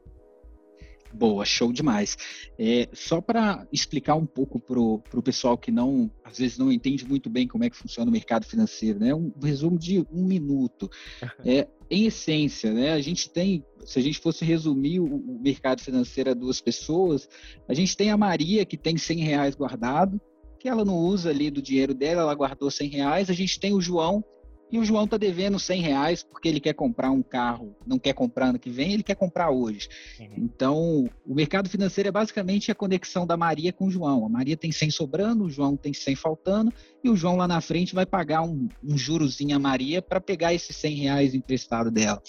[1.12, 2.16] Boa, show demais.
[2.58, 7.06] É, só para explicar um pouco para o pessoal que não, às vezes não entende
[7.06, 9.14] muito bem como é que funciona o mercado financeiro, né?
[9.14, 10.88] Um resumo de um minuto.
[11.44, 12.92] É, em essência, né?
[12.92, 17.28] A gente tem, se a gente fosse resumir o, o mercado financeiro a duas pessoas,
[17.68, 20.18] a gente tem a Maria que tem 100 reais guardado,
[20.58, 23.28] que ela não usa ali do dinheiro dela, ela guardou 100 reais.
[23.28, 24.24] A gente tem o João
[24.72, 28.14] e o João está devendo 100 reais porque ele quer comprar um carro, não quer
[28.14, 29.86] comprar ano que vem, ele quer comprar hoje.
[30.18, 30.34] Uhum.
[30.38, 34.24] Então, o mercado financeiro é basicamente a conexão da Maria com o João.
[34.24, 36.72] A Maria tem 100 sobrando, o João tem 100 faltando,
[37.04, 40.54] e o João lá na frente vai pagar um, um jurozinho a Maria para pegar
[40.54, 42.22] esses 100 reais emprestado dela.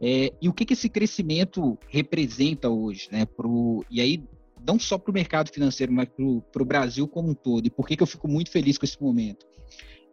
[0.00, 3.08] É, e o que, que esse crescimento representa hoje?
[3.12, 4.24] Né, pro, e aí,
[4.66, 7.66] não só para o mercado financeiro, mas para o Brasil como um todo.
[7.66, 9.44] E por que, que eu fico muito feliz com esse momento?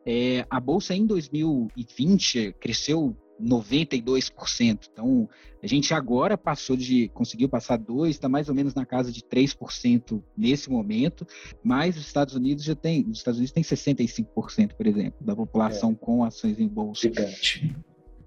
[0.06, 4.90] É, a bolsa em 2020 cresceu 92%.
[4.92, 5.28] Então,
[5.62, 9.22] a gente agora passou de, conseguiu passar 2, está mais ou menos na casa de
[9.22, 11.26] 3% nesse momento,
[11.64, 15.92] mas os Estados Unidos já tem, os Estados Unidos tem 65%, por exemplo, da população
[15.92, 15.96] é.
[15.96, 17.02] com ações em bolsa.
[17.02, 17.76] Gigante.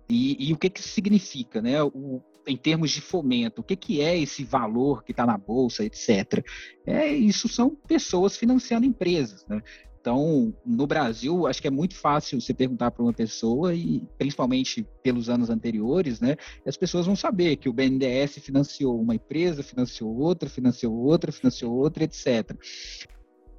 [0.09, 1.83] E, e, o que, que isso significa, né?
[1.83, 5.83] O, em termos de fomento, o que, que é esse valor que está na bolsa,
[5.83, 6.45] etc.
[6.85, 9.47] É, isso são pessoas financiando empresas.
[9.47, 9.63] Né?
[10.05, 14.87] Então, no Brasil, acho que é muito fácil você perguntar para uma pessoa, e principalmente
[15.03, 16.37] pelos anos anteriores, né?
[16.67, 21.75] As pessoas vão saber que o BNDES financiou uma empresa, financiou outra, financiou outra, financiou
[21.75, 22.55] outra, etc.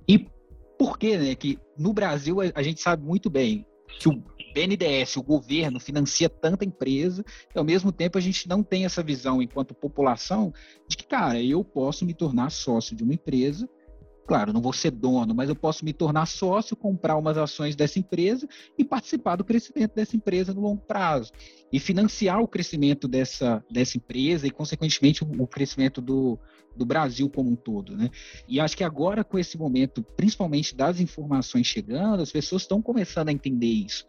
[0.08, 0.28] E
[0.78, 1.34] por que, né?
[1.34, 3.66] Que no Brasil a gente sabe muito bem
[4.00, 8.62] que o BNDES, o governo, financia tanta empresa, e ao mesmo tempo a gente não
[8.62, 10.54] tem essa visão enquanto população
[10.88, 13.68] de que, cara, eu posso me tornar sócio de uma empresa
[14.26, 18.00] Claro, não vou ser dono, mas eu posso me tornar sócio, comprar umas ações dessa
[18.00, 21.32] empresa e participar do crescimento dessa empresa no longo prazo.
[21.72, 26.40] E financiar o crescimento dessa, dessa empresa e, consequentemente, o crescimento do,
[26.76, 27.96] do Brasil como um todo.
[27.96, 28.10] Né?
[28.48, 33.30] E acho que agora, com esse momento, principalmente das informações chegando, as pessoas estão começando
[33.30, 34.06] a entender isso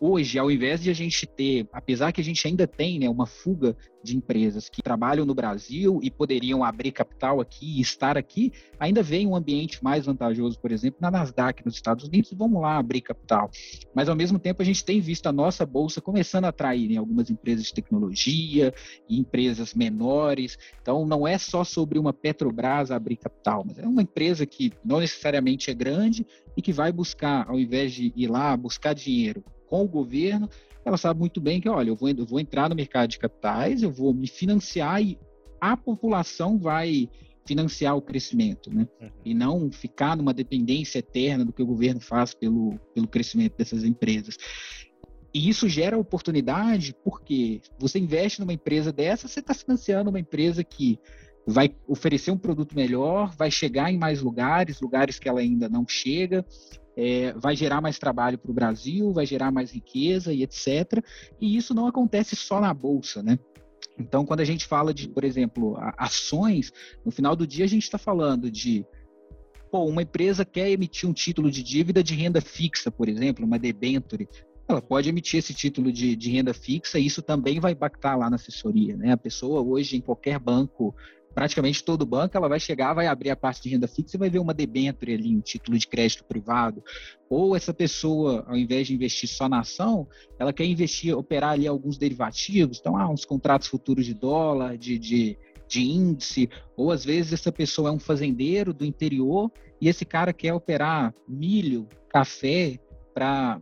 [0.00, 3.26] hoje, ao invés de a gente ter, apesar que a gente ainda tem né, uma
[3.26, 8.52] fuga de empresas que trabalham no Brasil e poderiam abrir capital aqui e estar aqui,
[8.78, 12.76] ainda vem um ambiente mais vantajoso, por exemplo, na Nasdaq nos Estados Unidos, vamos lá
[12.76, 13.50] abrir capital.
[13.94, 16.96] Mas, ao mesmo tempo, a gente tem visto a nossa bolsa começando a atrair né,
[16.98, 18.74] algumas empresas de tecnologia
[19.08, 20.58] e empresas menores.
[20.82, 25.00] Então, não é só sobre uma Petrobras abrir capital, mas é uma empresa que não
[25.00, 26.26] necessariamente é grande
[26.56, 29.42] e que vai buscar, ao invés de ir lá buscar dinheiro
[29.74, 30.48] com o governo,
[30.84, 33.82] ela sabe muito bem que, olha, eu vou, eu vou entrar no mercado de capitais,
[33.82, 35.18] eu vou me financiar e
[35.60, 37.08] a população vai
[37.44, 38.86] financiar o crescimento, né?
[39.00, 39.10] Uhum.
[39.24, 43.82] E não ficar numa dependência eterna do que o governo faz pelo, pelo crescimento dessas
[43.82, 44.36] empresas.
[45.34, 50.62] E isso gera oportunidade porque você investe numa empresa dessa, você está financiando uma empresa
[50.62, 51.00] que
[51.44, 55.84] vai oferecer um produto melhor, vai chegar em mais lugares, lugares que ela ainda não
[55.86, 56.46] chega,
[56.96, 61.04] é, vai gerar mais trabalho para o Brasil, vai gerar mais riqueza e etc.
[61.40, 63.38] E isso não acontece só na bolsa, né?
[63.98, 66.72] Então, quando a gente fala de, por exemplo, ações,
[67.04, 68.84] no final do dia a gente está falando de
[69.70, 73.58] pô, uma empresa quer emitir um título de dívida de renda fixa, por exemplo, uma
[73.58, 74.28] debenture.
[74.68, 78.30] Ela pode emitir esse título de, de renda fixa e isso também vai impactar lá
[78.30, 78.96] na assessoria.
[78.96, 79.12] Né?
[79.12, 80.94] A pessoa hoje, em qualquer banco
[81.34, 84.30] praticamente todo banco, ela vai chegar, vai abrir a parte de renda fixa e vai
[84.30, 86.82] ver uma debênture ali, um título de crédito privado.
[87.28, 90.06] Ou essa pessoa, ao invés de investir só na ação,
[90.38, 94.98] ela quer investir, operar ali alguns derivativos, então, ah, uns contratos futuros de dólar, de,
[94.98, 95.36] de,
[95.66, 99.50] de índice, ou às vezes essa pessoa é um fazendeiro do interior
[99.80, 102.78] e esse cara quer operar milho, café,
[103.12, 103.60] para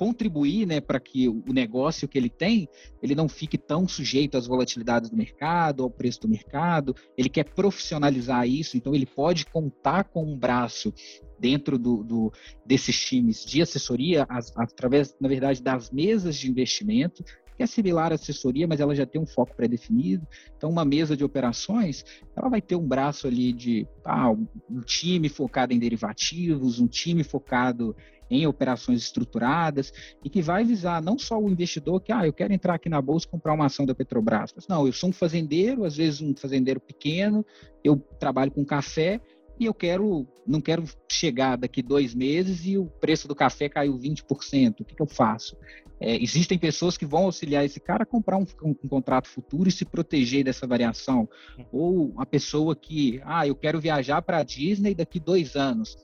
[0.00, 2.66] contribuir né, para que o negócio que ele tem
[3.02, 6.96] ele não fique tão sujeito às volatilidades do mercado, ao preço do mercado.
[7.18, 10.90] Ele quer profissionalizar isso, então ele pode contar com um braço
[11.38, 12.32] dentro do, do
[12.64, 17.22] desses times de assessoria, as, através, na verdade, das mesas de investimento,
[17.54, 20.26] que é similar à assessoria, mas ela já tem um foco pré-definido.
[20.56, 25.28] Então, uma mesa de operações, ela vai ter um braço ali de ah, um time
[25.28, 27.94] focado em derivativos, um time focado
[28.30, 29.92] em operações estruturadas
[30.24, 33.02] e que vai visar não só o investidor que, ah, eu quero entrar aqui na
[33.02, 34.52] bolsa e comprar uma ação da Petrobras.
[34.54, 37.44] Mas, não, eu sou um fazendeiro, às vezes um fazendeiro pequeno,
[37.82, 39.20] eu trabalho com café
[39.58, 43.98] e eu quero, não quero chegar daqui dois meses e o preço do café caiu
[43.98, 44.80] 20%.
[44.80, 45.54] O que, que eu faço?
[46.00, 49.68] É, existem pessoas que vão auxiliar esse cara a comprar um, um, um, contrato futuro
[49.68, 51.28] e se proteger dessa variação.
[51.70, 55.98] Ou a pessoa que, ah, eu quero viajar para a Disney daqui dois anos.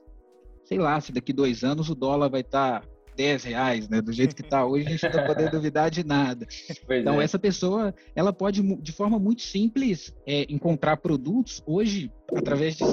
[0.67, 4.01] Sei lá, se daqui dois anos o dólar vai estar tá 10 reais, né?
[4.01, 6.47] Do jeito que está hoje, a gente não está podendo duvidar de nada.
[6.87, 7.25] Pois então, é.
[7.25, 11.63] essa pessoa, ela pode, de forma muito simples, é, encontrar produtos.
[11.67, 12.85] Hoje, através de,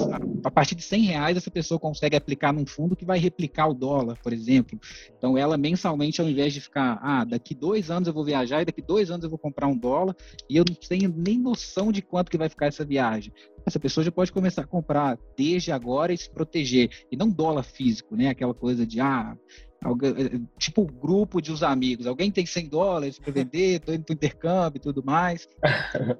[0.42, 3.74] a partir de 100 reais, essa pessoa consegue aplicar num fundo que vai replicar o
[3.74, 4.78] dólar, por exemplo.
[5.16, 8.64] Então, ela mensalmente, ao invés de ficar, ah, daqui dois anos eu vou viajar e
[8.64, 10.16] daqui dois anos eu vou comprar um dólar
[10.48, 13.32] e eu não tenho nem noção de quanto que vai ficar essa viagem
[13.66, 16.90] essa pessoa já pode começar a comprar desde agora e se proteger.
[17.10, 18.28] E não dólar físico, né?
[18.28, 19.36] Aquela coisa de, ah,
[19.84, 22.06] eh, tipo grupo de os amigos.
[22.06, 25.48] Alguém tem 100 dólares para vender, estou indo para o intercâmbio e tudo mais.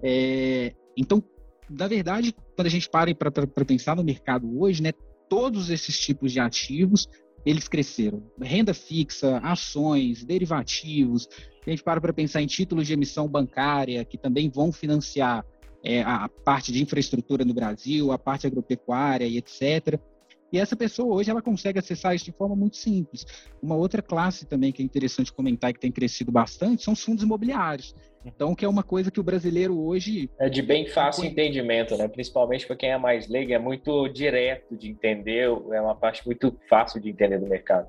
[0.03, 1.23] É, então,
[1.69, 4.93] na verdade, quando a gente para para pensar no mercado hoje, né,
[5.29, 7.09] todos esses tipos de ativos
[7.45, 8.23] eles cresceram.
[8.41, 11.29] Renda fixa, ações, derivativos.
[11.67, 15.45] A gente para para pensar em títulos de emissão bancária que também vão financiar
[15.83, 20.01] é, a parte de infraestrutura no Brasil, a parte agropecuária e etc.
[20.55, 23.27] E essa pessoa hoje ela consegue acessar isso de forma muito simples.
[23.61, 27.03] Uma outra classe também que é interessante comentar e que tem crescido bastante são os
[27.03, 27.93] fundos imobiliários.
[28.25, 30.31] Então, que é uma coisa que o brasileiro hoje.
[30.39, 32.07] É de bem fácil entendimento, né?
[32.07, 36.57] Principalmente para quem é mais leigo, é muito direto de entender, é uma parte muito
[36.69, 37.89] fácil de entender do mercado.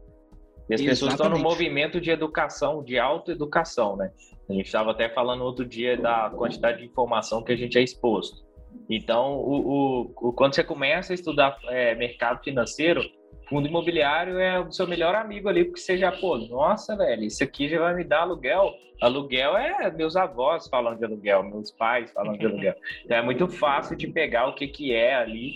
[0.67, 0.89] E as Exatamente.
[0.89, 4.11] pessoas estão no movimento de educação, de autoeducação, né?
[4.49, 7.83] A gente estava até falando outro dia da quantidade de informação que a gente é
[7.83, 8.43] exposto.
[8.89, 13.01] Então, o, o, o quando você começa a estudar é, mercado financeiro,
[13.47, 17.43] fundo imobiliário é o seu melhor amigo ali, porque você já, pô, nossa, velho, isso
[17.43, 18.73] aqui já vai me dar aluguel.
[19.01, 22.75] Aluguel é meus avós falando de aluguel, meus pais falando de aluguel.
[23.03, 25.53] Então é muito fácil de pegar o que, que é ali.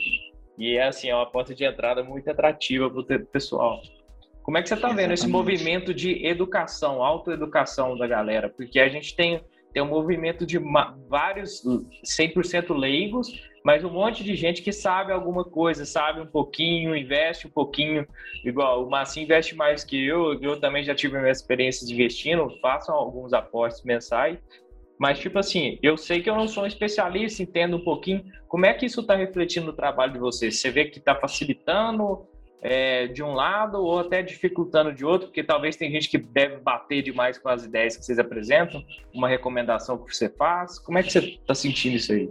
[0.58, 3.82] E é assim, é uma porta de entrada muito atrativa para o pessoal.
[4.44, 8.50] Como é que você está vendo esse movimento de educação, autoeducação da galera?
[8.50, 9.42] Porque a gente tem,
[9.74, 10.60] tem um movimento de
[11.08, 11.64] vários
[12.04, 13.28] 100% leigos,
[13.64, 18.08] mas um monte de gente que sabe alguma coisa, sabe um pouquinho, investe um pouquinho.
[18.44, 22.92] Igual o Massim investe mais que eu, eu também já tive minhas experiências investindo, faço
[22.92, 24.40] alguns aportes mensais.
[24.98, 28.24] Mas, tipo assim, eu sei que eu não sou um especialista, entendo um pouquinho.
[28.50, 30.60] Como é que isso está refletindo no trabalho de vocês?
[30.60, 32.28] Você vê que está facilitando
[32.62, 36.58] é, de um lado ou até dificultando de outro, porque talvez tem gente que deve
[36.58, 38.84] bater demais com as ideias que vocês apresentam,
[39.14, 40.78] uma recomendação que você faz.
[40.80, 42.30] Como é que você está sentindo isso aí?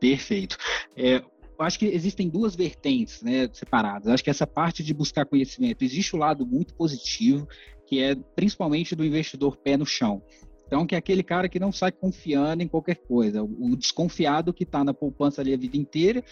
[0.00, 0.56] Perfeito.
[0.96, 4.06] É, eu acho que existem duas vertentes né, separadas.
[4.06, 7.48] Eu acho que essa parte de buscar conhecimento, existe o um lado muito positivo,
[7.86, 10.22] que é principalmente do investidor pé no chão.
[10.68, 13.42] Então, que é aquele cara que não sai confiando em qualquer coisa.
[13.42, 16.22] O desconfiado que está na poupança ali a vida inteira,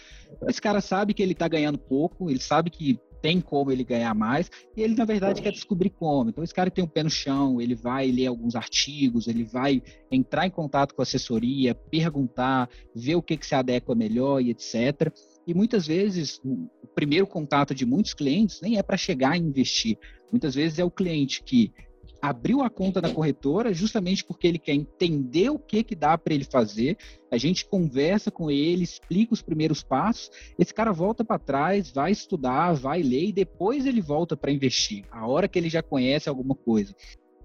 [0.47, 4.13] esse cara sabe que ele está ganhando pouco, ele sabe que tem como ele ganhar
[4.13, 6.29] mais, e ele, na verdade, quer descobrir como.
[6.29, 9.81] Então, esse cara tem um pé no chão, ele vai ler alguns artigos, ele vai
[10.11, 14.51] entrar em contato com a assessoria, perguntar, ver o que, que se adequa melhor e
[14.51, 15.11] etc.
[15.47, 19.97] E muitas vezes, o primeiro contato de muitos clientes nem é para chegar a investir.
[20.31, 21.73] Muitas vezes é o cliente que
[22.21, 26.33] abriu a conta da corretora justamente porque ele quer entender o que que dá para
[26.33, 26.97] ele fazer.
[27.31, 30.31] A gente conversa com ele, explica os primeiros passos.
[30.57, 35.05] Esse cara volta para trás, vai estudar, vai ler e depois ele volta para investir.
[35.11, 36.95] A hora que ele já conhece alguma coisa.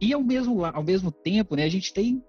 [0.00, 2.22] E ao mesmo, ao mesmo tempo, né, a gente tem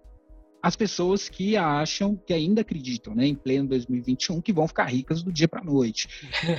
[0.63, 5.21] as pessoas que acham, que ainda acreditam, né, em pleno 2021, que vão ficar ricas
[5.21, 6.07] do dia para a noite.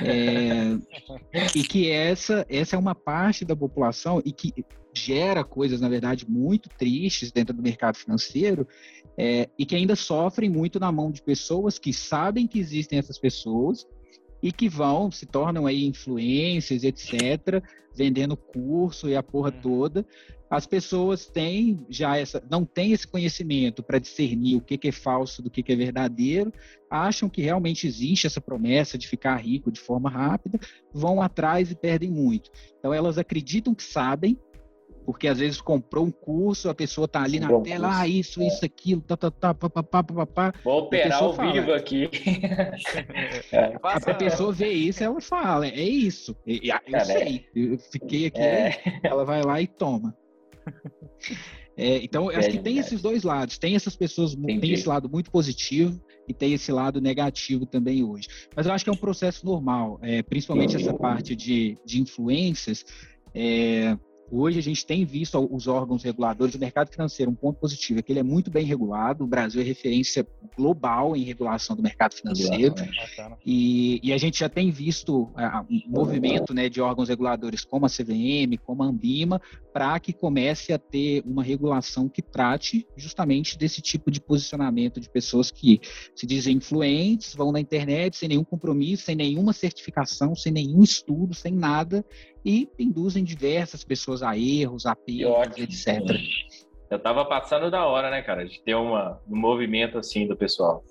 [0.05, 0.79] É,
[1.55, 4.53] e que essa, essa é uma parte da população e que
[4.93, 8.69] gera coisas, na verdade, muito tristes dentro do mercado financeiro
[9.17, 13.19] é, e que ainda sofrem muito na mão de pessoas que sabem que existem essas
[13.19, 13.87] pessoas
[14.45, 17.65] e que vão, se tornam aí influências, etc.,
[17.95, 19.61] vendendo curso e a porra uhum.
[19.63, 20.07] toda.
[20.51, 24.93] As pessoas têm já essa, não têm esse conhecimento para discernir o que, que, é
[24.93, 26.53] falso do que, que é verdadeiro,
[26.91, 30.61] acham que realmente existe essa promessa de ficar rico de forma rápida,
[30.93, 32.51] vão atrás e perdem muito.
[32.79, 34.39] Então elas acreditam que sabem,
[35.05, 38.01] porque às vezes comprou um curso, a pessoa tá ali na Bom tela, curso.
[38.01, 38.47] ah, isso, é.
[38.47, 40.55] isso, aquilo, tá, tá, tá, pá, pá, pá, pá, pá.
[40.65, 42.11] Vou operar ao fala, vivo aqui.
[43.53, 43.77] é.
[43.83, 46.37] A, a pessoa vê isso, ela fala, é isso.
[46.47, 49.01] E, eu é, sei, eu fiquei aqui, é.
[49.03, 50.17] ela vai lá e toma.
[51.77, 53.59] É, então, acho que tem esses dois lados.
[53.59, 54.61] Tem essas pessoas, Entendi.
[54.61, 58.29] tem esse lado muito positivo e tem esse lado negativo também hoje.
[58.55, 62.85] Mas eu acho que é um processo normal, é, principalmente essa parte de, de influências.
[63.35, 63.99] É,
[64.31, 68.03] Hoje a gente tem visto os órgãos reguladores, o mercado financeiro, um ponto positivo é
[68.03, 72.15] que ele é muito bem regulado, o Brasil é referência global em regulação do mercado
[72.15, 72.75] financeiro,
[73.45, 75.31] e, e, a gente já tem visto
[75.71, 79.41] um movimento né, de órgãos reguladores como a CVM, como a Ambima,
[79.73, 85.11] para que comece a ter uma regulação que trate justamente desse tipo de posicionamento de
[85.11, 85.81] pessoas que
[86.15, 91.35] se dizem influentes, vão na internet sem nenhum compromisso, sem nenhuma certificação, sem nenhum estudo,
[91.35, 92.05] sem nada,
[92.45, 96.03] e induzem diversas pessoas a erros, a perdas, etc.
[96.91, 100.85] Eu tava passando da hora, né, cara, de ter uma, um movimento assim do pessoal.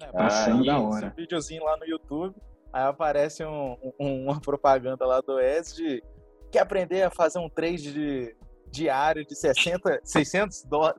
[0.00, 1.06] É, passando da hora.
[1.06, 2.34] Um videozinho lá no YouTube,
[2.72, 6.02] aí aparece um, um, uma propaganda lá do ES de
[6.50, 8.36] quer aprender a fazer um trade de,
[8.74, 10.94] diário de 60, 600, do,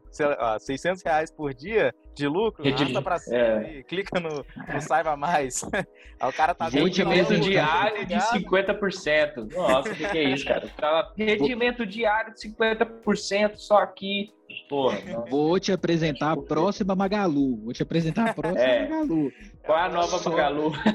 [0.59, 3.83] 600 reais por dia de lucro, arrasta pra cima é.
[3.83, 5.63] clica no, no Saiba Mais.
[6.17, 9.53] Aí o cara tá Rendimento diário de 50%.
[9.53, 10.71] Nossa, o que, que, é isso, cara?
[11.17, 14.33] Rendimento diário de 50% só aqui.
[14.67, 14.97] Porra,
[15.29, 17.57] Vou te apresentar a próxima Magalu.
[17.57, 18.87] Vou te apresentar a próxima é.
[18.87, 19.31] Magalu.
[19.63, 20.29] Qual a nova Só...
[20.29, 20.71] Magalu?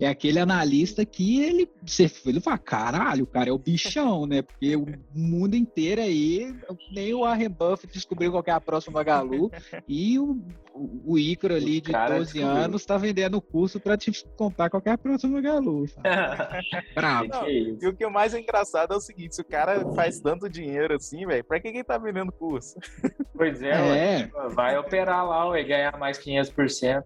[0.00, 4.26] É, é aquele analista que ele, você, ele fala, caralho, o cara é o bichão,
[4.26, 4.42] né?
[4.42, 6.54] Porque o mundo inteiro aí,
[6.92, 9.50] nem o Warren Buffett descobriu qual é a próxima Magalu
[9.88, 10.40] e o,
[10.74, 12.46] o Icaro ali de 12 descobriu.
[12.46, 15.84] anos tá vendendo o curso para te contar qual a próxima Magalu.
[16.94, 17.28] Bravo.
[17.28, 20.48] Não, e o que é mais engraçado é o seguinte, se o cara faz tanto
[20.48, 22.78] dinheiro assim, velho, pra que quem tá vendendo curso?
[23.34, 24.30] Pois é, é.
[24.50, 27.02] vai operar lá e ganhar mais 500%.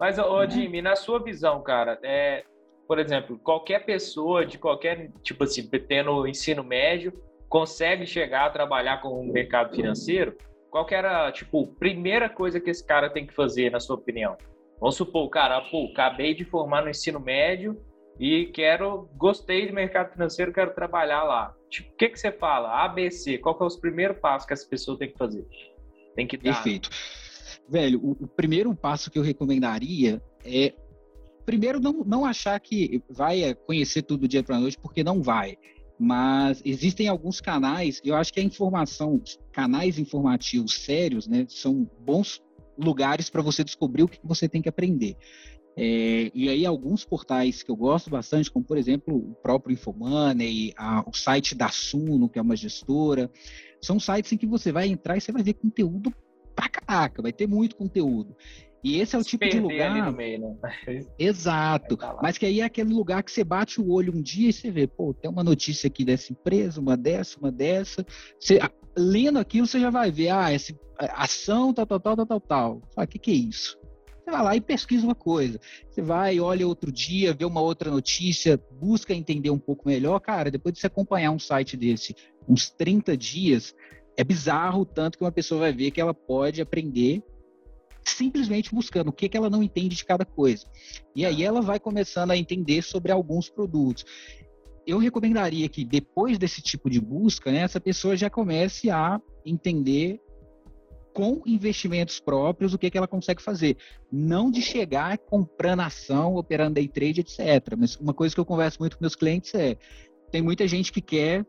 [0.00, 2.44] Mas, ô, Jimmy, na sua visão, cara, é,
[2.86, 7.12] por exemplo, qualquer pessoa de qualquer, tipo assim, tendo ensino médio,
[7.50, 10.34] consegue chegar a trabalhar com o mercado financeiro?
[10.70, 13.96] Qual que era, tipo, a primeira coisa que esse cara tem que fazer, na sua
[13.96, 14.36] opinião?
[14.80, 17.80] Vamos supor, cara, pô, acabei de formar no ensino médio
[18.18, 21.54] e quero, gostei do mercado financeiro, quero trabalhar lá.
[21.68, 22.84] Tipo, o que, que você fala?
[22.84, 25.46] ABC, qual que é os primeiros passos que essa pessoa tem que fazer?
[26.14, 26.54] Tem que dar.
[26.54, 26.90] Perfeito.
[27.68, 30.74] Velho, o, o primeiro passo que eu recomendaria é
[31.44, 35.56] primeiro não, não achar que vai conhecer tudo do dia para noite, porque não vai.
[35.98, 39.20] Mas existem alguns canais, eu acho que a informação,
[39.52, 42.40] canais informativos sérios, né, são bons
[42.78, 45.16] lugares para você descobrir o que você tem que aprender.
[45.80, 50.72] É, e aí alguns portais que eu gosto bastante, como por exemplo o próprio Infomoney,
[50.76, 53.30] a, o site da Suno, que é uma gestora,
[53.80, 56.12] são sites em que você vai entrar e você vai ver conteúdo
[56.58, 58.34] pra caraca, vai ter muito conteúdo.
[58.82, 60.12] E esse é o tipo de lugar.
[60.12, 60.56] Meio, né?
[61.18, 61.96] Exato.
[61.96, 64.52] Tá Mas que aí é aquele lugar que você bate o olho um dia e
[64.52, 68.06] você vê, pô, tem uma notícia aqui dessa empresa, uma dessa, uma dessa.
[68.38, 68.58] Você,
[68.96, 70.72] lendo aquilo, você já vai ver, ah, essa
[71.14, 72.82] ação, tal, tal, tal, tal, tal, tal.
[72.96, 73.78] o que, que é isso?
[74.24, 75.58] Você vai lá e pesquisa uma coisa.
[75.90, 80.20] Você vai, olha outro dia, vê uma outra notícia, busca entender um pouco melhor.
[80.20, 82.14] Cara, depois de você acompanhar um site desse
[82.48, 83.74] uns 30 dias,
[84.18, 87.22] é bizarro o tanto que uma pessoa vai ver que ela pode aprender
[88.04, 90.66] simplesmente buscando o que, que ela não entende de cada coisa.
[91.14, 94.04] E aí ela vai começando a entender sobre alguns produtos.
[94.84, 100.20] Eu recomendaria que depois desse tipo de busca, né, essa pessoa já comece a entender
[101.14, 103.76] com investimentos próprios o que, que ela consegue fazer.
[104.10, 107.76] Não de chegar comprando ação, operando day trade, etc.
[107.78, 109.76] Mas uma coisa que eu converso muito com meus clientes é:
[110.32, 111.46] tem muita gente que quer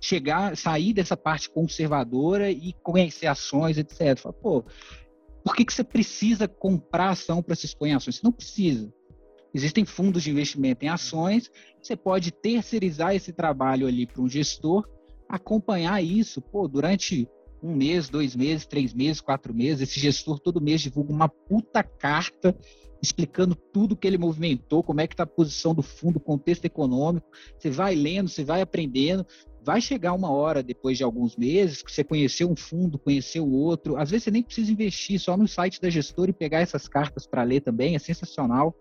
[0.00, 4.18] chegar, sair dessa parte conservadora e conhecer ações, etc.
[4.18, 4.64] Fala, pô,
[5.44, 8.16] por que, que você precisa comprar ação para se expor em ações?
[8.16, 8.92] Você não precisa.
[9.52, 11.50] Existem fundos de investimento em ações,
[11.82, 14.86] você pode terceirizar esse trabalho ali para um gestor,
[15.28, 17.28] acompanhar isso, pô, durante
[17.62, 19.88] um mês, dois meses, três meses, quatro meses.
[19.88, 22.56] Esse gestor todo mês divulga uma puta carta
[23.02, 27.28] explicando tudo que ele movimentou, como é que está a posição do fundo, contexto econômico.
[27.58, 29.26] Você vai lendo, você vai aprendendo.
[29.68, 33.52] Vai chegar uma hora, depois de alguns meses, que você conheceu um fundo, conheceu o
[33.52, 33.98] outro.
[33.98, 37.26] Às vezes você nem precisa investir, só no site da gestora e pegar essas cartas
[37.26, 38.74] para ler também, é sensacional.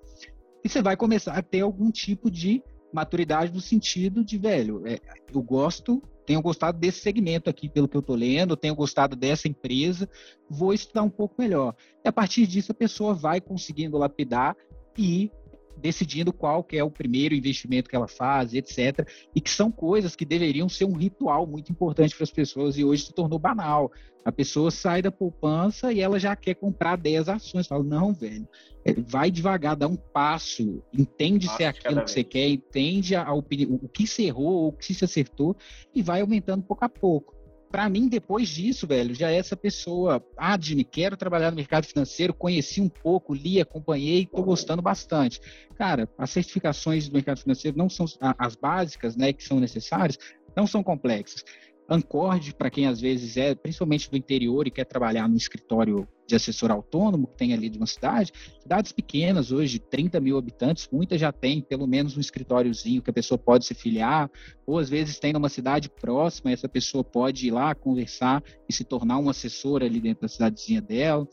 [0.64, 2.64] E você vai começar a ter algum tipo de
[2.94, 4.98] maturidade no sentido de, velho, é,
[5.36, 9.48] eu gosto tenho gostado desse segmento aqui, pelo que eu estou lendo, tenho gostado dessa
[9.48, 10.10] empresa,
[10.50, 11.74] vou estudar um pouco melhor.
[12.04, 14.56] E a partir disso, a pessoa vai conseguindo lapidar
[14.98, 15.32] e
[15.78, 19.08] decidindo qual que é o primeiro investimento que ela faz, etc.
[19.36, 22.84] E que são coisas que deveriam ser um ritual muito importante para as pessoas e
[22.84, 23.92] hoje se tornou banal.
[24.26, 27.68] A pessoa sai da poupança e ela já quer comprar 10 ações.
[27.68, 28.48] Fala, não, velho,
[28.84, 33.26] é, vai devagar, dá um passo, entende se é aquilo que você quer, entende a,
[33.26, 35.56] a opinião, o que se errou, o que se acertou
[35.96, 37.37] e vai aumentando pouco a pouco
[37.70, 40.58] para mim, depois disso, velho, já é essa pessoa, ah,
[40.90, 45.42] quero trabalhar no mercado financeiro, conheci um pouco, li, acompanhei, estou gostando bastante.
[45.76, 48.06] Cara, as certificações do mercado financeiro não são
[48.38, 50.18] as básicas, né, que são necessárias,
[50.56, 51.44] não são complexas.
[51.90, 56.36] Ancorde, para quem às vezes é, principalmente do interior e quer trabalhar no escritório de
[56.36, 61.20] assessor autônomo que tem ali de uma cidade, cidades pequenas hoje, 30 mil habitantes, muitas
[61.20, 64.30] já têm pelo menos um escritóriozinho que a pessoa pode se filiar,
[64.66, 68.84] ou às vezes tem numa cidade próxima, essa pessoa pode ir lá conversar e se
[68.84, 71.26] tornar um assessor ali dentro da cidadezinha dela.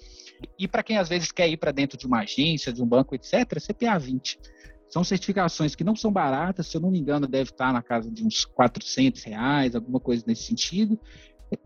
[0.59, 3.15] E para quem às vezes quer ir para dentro de uma agência, de um banco,
[3.15, 4.39] etc., CPA 20.
[4.89, 8.09] São certificações que não são baratas, se eu não me engano, deve estar na casa
[8.09, 11.01] de uns 400 reais, alguma coisa nesse sentido.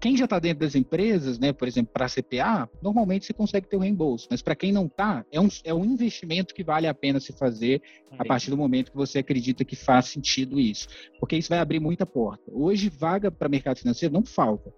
[0.01, 3.69] Quem já está dentro das empresas, né, por exemplo, para a CPA, normalmente você consegue
[3.69, 6.87] ter o reembolso, mas para quem não está, é um, é um investimento que vale
[6.87, 7.81] a pena se fazer
[8.19, 11.81] a partir do momento que você acredita que faz sentido isso, porque isso vai abrir
[11.81, 12.43] muita porta.
[12.53, 14.73] Hoje, vaga para mercado financeiro não falta.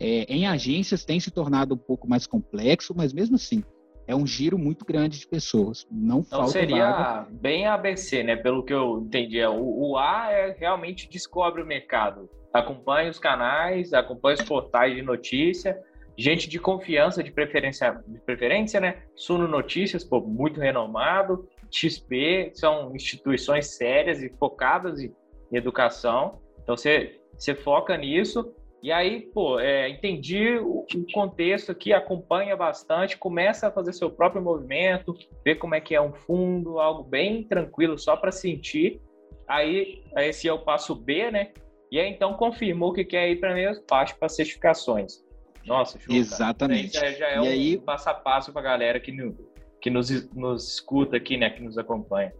[0.00, 3.62] É, em agências tem se tornado um pouco mais complexo, mas mesmo assim,
[4.06, 5.86] é um giro muito grande de pessoas.
[5.90, 7.28] Não então falta seria vaga.
[7.30, 8.36] bem ABC, né?
[8.36, 9.38] Pelo que eu entendi.
[9.40, 12.28] É, o, o A é realmente descobre o mercado.
[12.52, 15.80] Acompanha os canais, acompanha os portais de notícia,
[16.16, 19.02] gente de confiança, de preferência, de preferência, né?
[19.16, 21.48] Suno Notícias, pô, muito renomado.
[21.70, 25.12] XP são instituições sérias e focadas em
[25.52, 26.38] educação.
[26.62, 28.54] Então você, você foca nisso
[28.84, 34.10] e aí, pô, é, entendi o, o, contexto aqui, acompanha bastante, começa a fazer seu
[34.10, 39.00] próprio movimento, ver como é que é um fundo, algo bem tranquilo só para sentir.
[39.48, 41.52] Aí, esse é o passo B, né?
[41.90, 45.24] E aí, então, confirmou que quer ir para mesmo parte para certificações.
[45.64, 46.92] Nossa, show, Exatamente.
[46.92, 47.78] Já, já é e um aí...
[47.78, 49.34] passo a passo para a galera que, no,
[49.80, 51.48] que nos, nos escuta aqui, né?
[51.48, 52.34] Que nos acompanha.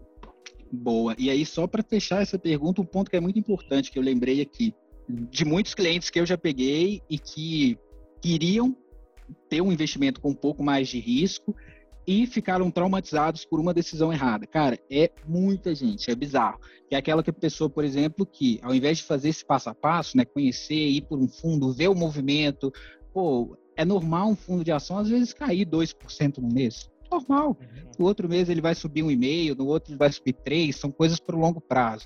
[0.71, 1.15] Boa.
[1.17, 4.03] E aí, só para fechar essa pergunta, um ponto que é muito importante que eu
[4.03, 4.75] lembrei aqui
[5.07, 7.77] de muitos clientes que eu já peguei e que
[8.21, 8.75] queriam
[9.49, 11.55] ter um investimento com um pouco mais de risco
[12.07, 14.45] e ficaram traumatizados por uma decisão errada.
[14.45, 16.59] Cara, é muita gente, é bizarro.
[16.91, 19.73] É aquela que a pessoa, por exemplo, que ao invés de fazer esse passo a
[19.73, 22.71] passo, né, conhecer, ir por um fundo, ver o movimento,
[23.13, 26.89] pô, é normal um fundo de ação às vezes cair 2% no mês.
[27.11, 27.57] Normal.
[27.59, 27.91] Uhum.
[27.99, 30.75] No outro mês ele vai subir um e meio, no outro ele vai subir três,
[30.75, 32.05] são coisas para o longo prazo.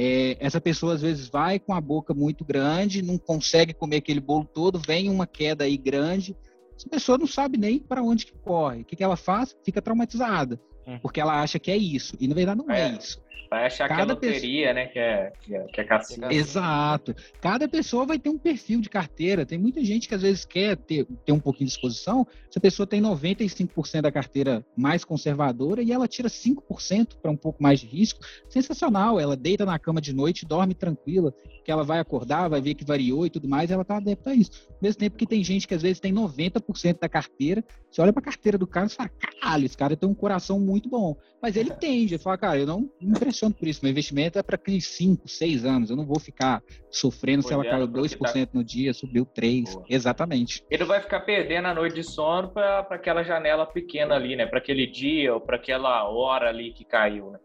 [0.00, 4.20] É, essa pessoa às vezes vai com a boca muito grande, não consegue comer aquele
[4.20, 6.36] bolo todo, vem uma queda aí grande,
[6.76, 8.82] essa pessoa não sabe nem para onde que corre.
[8.82, 9.56] O que, que ela faz?
[9.64, 11.00] Fica traumatizada, hum.
[11.02, 13.20] porque ela acha que é isso, e na verdade não é, é isso.
[13.50, 14.74] Vai achar Cada que é loteria, pessoa...
[14.74, 14.86] né?
[14.86, 15.32] Que é,
[15.72, 16.30] que é, cassino.
[16.30, 17.14] Exato.
[17.40, 19.46] Cada pessoa vai ter um perfil de carteira.
[19.46, 22.26] Tem muita gente que às vezes quer ter, ter um pouquinho de exposição.
[22.50, 27.36] Se a pessoa tem 95% da carteira mais conservadora e ela tira 5% para um
[27.36, 29.18] pouco mais de risco, sensacional.
[29.18, 31.32] Ela deita na cama de noite, dorme tranquila,
[31.64, 34.34] que ela vai acordar, vai ver que variou e tudo mais, ela está adepta a
[34.34, 34.50] isso.
[34.70, 38.12] Ao mesmo tempo que tem gente que às vezes tem 90% da carteira, você olha
[38.12, 41.16] para a carteira do cara e fala, caralho, esse cara tem um coração muito bom.
[41.42, 43.80] Mas ele tende, ele fala, cara, eu não me impressiono por isso.
[43.82, 45.90] Meu investimento é para aqueles 5, 6 anos.
[45.90, 48.50] Eu não vou ficar sofrendo se ela caiu 2% tá...
[48.52, 49.72] no dia, subiu 3%.
[49.72, 49.84] Boa.
[49.88, 50.64] Exatamente.
[50.70, 54.46] Ele vai ficar perdendo a noite de sono para aquela janela pequena ali, né?
[54.46, 57.38] Para aquele dia ou para aquela hora ali que caiu, né?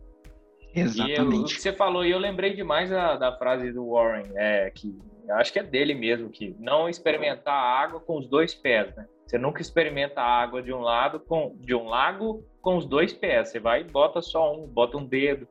[0.74, 1.36] Exatamente.
[1.36, 4.72] E o que você falou, e eu lembrei demais da, da frase do Warren, é,
[4.72, 4.98] que
[5.32, 9.06] acho que é dele mesmo, que não experimentar a água com os dois pés, né?
[9.26, 13.14] Você nunca experimenta a água de um lado com de um lago com os dois
[13.14, 13.50] pés.
[13.50, 15.48] Você vai e bota só um, bota um dedo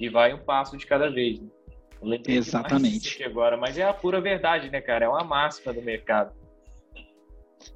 [0.00, 1.40] e vai um passo de cada vez.
[2.02, 2.20] Né?
[2.28, 3.22] Exatamente.
[3.24, 5.06] Agora, mas é a pura verdade, né, cara?
[5.06, 6.34] É uma máxima do mercado.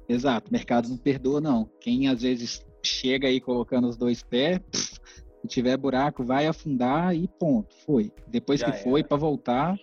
[0.07, 1.69] Exato, o mercado não perdoa, não.
[1.79, 4.59] Quem às vezes chega aí colocando os dois pés,
[5.41, 8.11] se tiver buraco, vai afundar e ponto, foi.
[8.27, 9.75] Depois Já que foi, para voltar,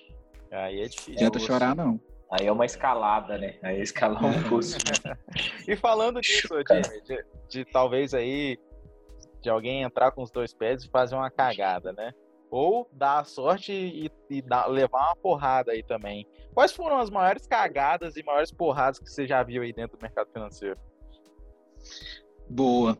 [0.51, 1.15] aí é difícil.
[1.15, 2.01] Não adianta chorar, não.
[2.31, 3.59] Aí é uma escalada, né?
[3.63, 4.77] Aí é escalar um curso.
[5.67, 8.59] e falando disso, Jimmy, de, de, talvez aí
[9.41, 12.13] de alguém entrar com os dois pés e fazer uma cagada, né?
[12.51, 16.27] Ou dar a sorte e, e dar, levar uma porrada aí também.
[16.53, 20.03] Quais foram as maiores cagadas e maiores porradas que você já viu aí dentro do
[20.03, 20.79] mercado financeiro?
[22.49, 22.99] Boa.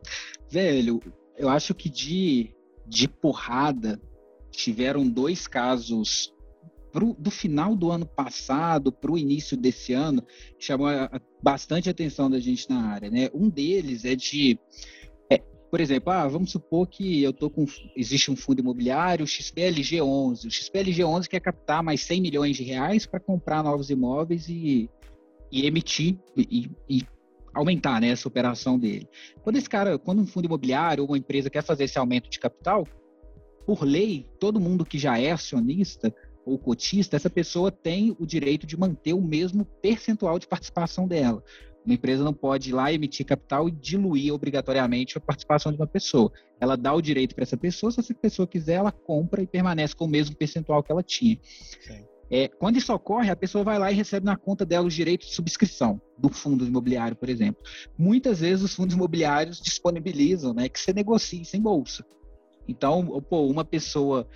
[0.49, 0.99] Velho,
[1.37, 2.55] eu acho que de,
[2.85, 3.99] de porrada
[4.51, 6.33] tiveram dois casos
[6.91, 10.23] pro, do final do ano passado para o início desse ano,
[10.57, 10.87] chamou
[11.41, 13.09] bastante atenção da gente na área.
[13.09, 13.29] Né?
[13.33, 14.59] Um deles é de.
[15.29, 15.37] É,
[15.71, 17.65] por exemplo, ah, vamos supor que eu tô com
[17.95, 20.47] existe um fundo imobiliário, o XPLG 11.
[20.47, 24.89] O XPLG 11 quer captar mais 100 milhões de reais para comprar novos imóveis e,
[25.51, 27.03] e emitir e, e,
[27.53, 29.07] aumentar né, essa operação dele.
[29.41, 32.39] Quando esse cara, quando um fundo imobiliário ou uma empresa quer fazer esse aumento de
[32.39, 32.87] capital,
[33.65, 36.13] por lei, todo mundo que já é acionista
[36.45, 41.43] ou cotista, essa pessoa tem o direito de manter o mesmo percentual de participação dela.
[41.85, 45.87] Uma empresa não pode ir lá emitir capital e diluir obrigatoriamente a participação de uma
[45.87, 46.31] pessoa.
[46.59, 49.95] Ela dá o direito para essa pessoa, se essa pessoa quiser, ela compra e permanece
[49.95, 51.39] com o mesmo percentual que ela tinha.
[52.31, 55.29] É, quando isso ocorre, a pessoa vai lá e recebe na conta dela os direitos
[55.29, 57.61] de subscrição do fundo imobiliário, por exemplo.
[57.97, 62.05] Muitas vezes os fundos imobiliários disponibilizam né, que você negocie sem bolsa.
[62.67, 64.27] Então, pô, uma pessoa,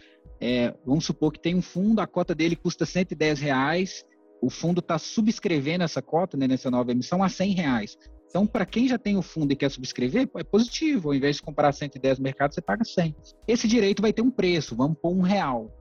[0.45, 4.03] é, vamos supor que tem um fundo, a cota dele custa 110 reais,
[4.41, 7.97] o fundo está subscrevendo essa cota né, nessa nova emissão a 100 reais.
[8.27, 11.09] Então, para quem já tem o fundo e quer subscrever, é positivo.
[11.09, 13.15] Ao invés de comprar 110 no mercado, você paga 100.
[13.47, 15.71] Esse direito vai ter um preço, vamos pôr um real,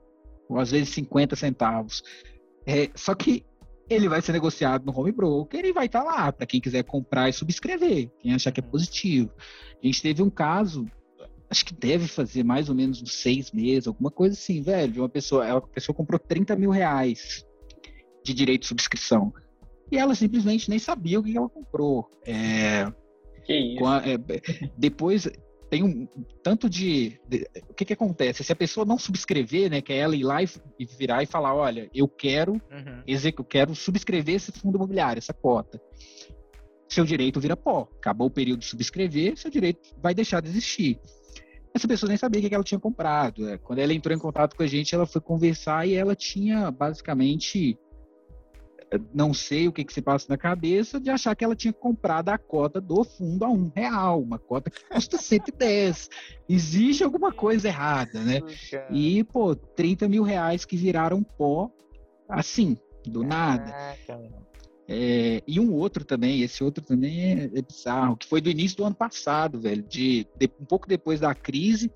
[0.48, 2.00] ou às vezes 50 centavos.
[2.64, 3.44] É, só que
[3.90, 6.84] ele vai ser negociado no home broker e vai estar tá lá para quem quiser
[6.84, 9.32] comprar e subscrever, quem achar que é positivo.
[9.82, 10.86] A gente teve um caso,
[11.52, 14.98] acho que deve fazer mais ou menos uns seis meses, alguma coisa assim, velho, de
[14.98, 17.46] uma pessoa, ela, a pessoa comprou 30 mil reais
[18.24, 19.32] de direito de subscrição.
[19.90, 22.10] E ela simplesmente nem sabia o que ela comprou.
[22.24, 22.90] É,
[23.44, 23.84] que isso?
[23.84, 24.16] A, é,
[24.78, 25.28] depois
[25.68, 26.08] tem um
[26.42, 29.98] tanto de, de, o que que acontece se a pessoa não subscrever né que é
[29.98, 30.48] ela ir lá e,
[30.78, 33.02] e virar e falar olha eu quero uhum.
[33.06, 35.80] eu quero subscrever esse fundo imobiliário essa cota
[36.86, 41.00] seu direito vira pó acabou o período de subscrever seu direito vai deixar de existir
[41.74, 44.56] essa pessoa nem sabia o que ela tinha comprado é, quando ela entrou em contato
[44.56, 47.78] com a gente ela foi conversar e ela tinha basicamente
[49.14, 52.28] não sei o que, que se passa na cabeça de achar que ela tinha comprado
[52.28, 56.10] a cota do fundo a um real, uma cota que custa 110.
[56.48, 58.40] Existe alguma coisa errada, né?
[58.90, 61.70] E, pô, 30 mil reais que viraram pó
[62.28, 63.72] assim, do nada.
[64.94, 68.76] É, e um outro também, esse outro também é, é bizarro, que foi do início
[68.76, 71.90] do ano passado, velho, de, de um pouco depois da crise,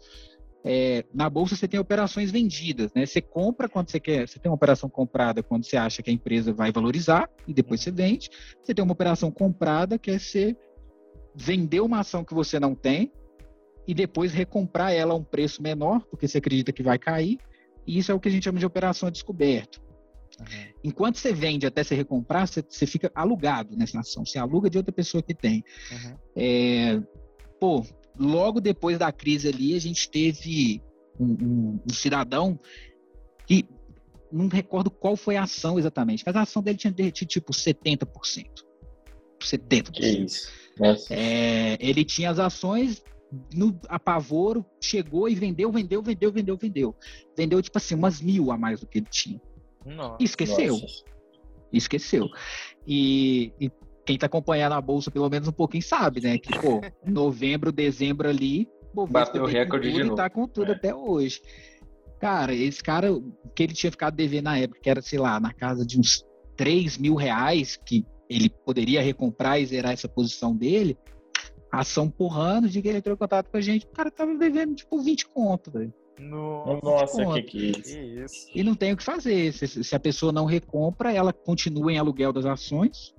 [0.64, 3.04] é, na bolsa você tem operações vendidas, né?
[3.04, 6.12] Você compra quando você quer, você tem uma operação comprada quando você acha que a
[6.12, 8.30] empresa vai valorizar e depois você vende.
[8.62, 10.56] Você tem uma operação comprada que é você
[11.34, 13.12] vender uma ação que você não tem
[13.86, 17.38] e depois recomprar ela a um preço menor, porque você acredita que vai cair.
[17.86, 19.85] E isso é o que a gente chama de operação descoberto.
[20.40, 20.72] Uhum.
[20.84, 24.24] Enquanto você vende até você recomprar, você, você, fica alugado nessa ação.
[24.24, 25.64] Você aluga de outra pessoa que tem.
[25.90, 26.16] Uhum.
[26.36, 27.00] É,
[27.58, 27.84] pô,
[28.18, 30.82] logo depois da crise ali, a gente teve
[31.18, 32.58] um, um, um cidadão
[33.46, 33.66] que
[34.30, 38.06] não recordo qual foi a ação exatamente, mas a ação dele tinha derretido tipo 70%.
[39.40, 39.90] 70%.
[39.92, 40.50] Que isso.
[41.10, 43.02] É, ele tinha as ações
[43.54, 46.96] no apavoro, chegou e vendeu, vendeu, vendeu, vendeu, vendeu.
[47.36, 49.40] Vendeu, tipo assim, umas mil a mais do que ele tinha.
[49.86, 50.78] Nossa, esqueceu.
[50.78, 51.04] Nossa.
[51.72, 52.28] Esqueceu.
[52.86, 53.70] E, e
[54.04, 56.38] quem está acompanhando a bolsa pelo menos um pouquinho sabe, né?
[56.38, 58.68] Que, pô, novembro, dezembro ali,
[59.10, 60.16] bateu o recorde de novo.
[60.16, 60.74] Tá com tudo é.
[60.74, 61.40] até hoje.
[62.20, 63.08] Cara, esse cara,
[63.54, 66.24] que ele tinha ficado devendo na época, que era, sei lá, na casa de uns
[66.56, 70.96] 3 mil reais, que ele poderia recomprar e zerar essa posição dele,
[71.70, 74.74] ação porrando, de que ele entrou em contato com a gente, o cara tava devendo,
[74.74, 75.92] tipo, 20 conto, velho.
[76.18, 77.82] Nossa, que, que, isso.
[77.82, 78.46] que isso.
[78.54, 79.52] E não tem o que fazer.
[79.52, 83.14] Se, se, a pessoa não recompra, ela continua em aluguel das ações,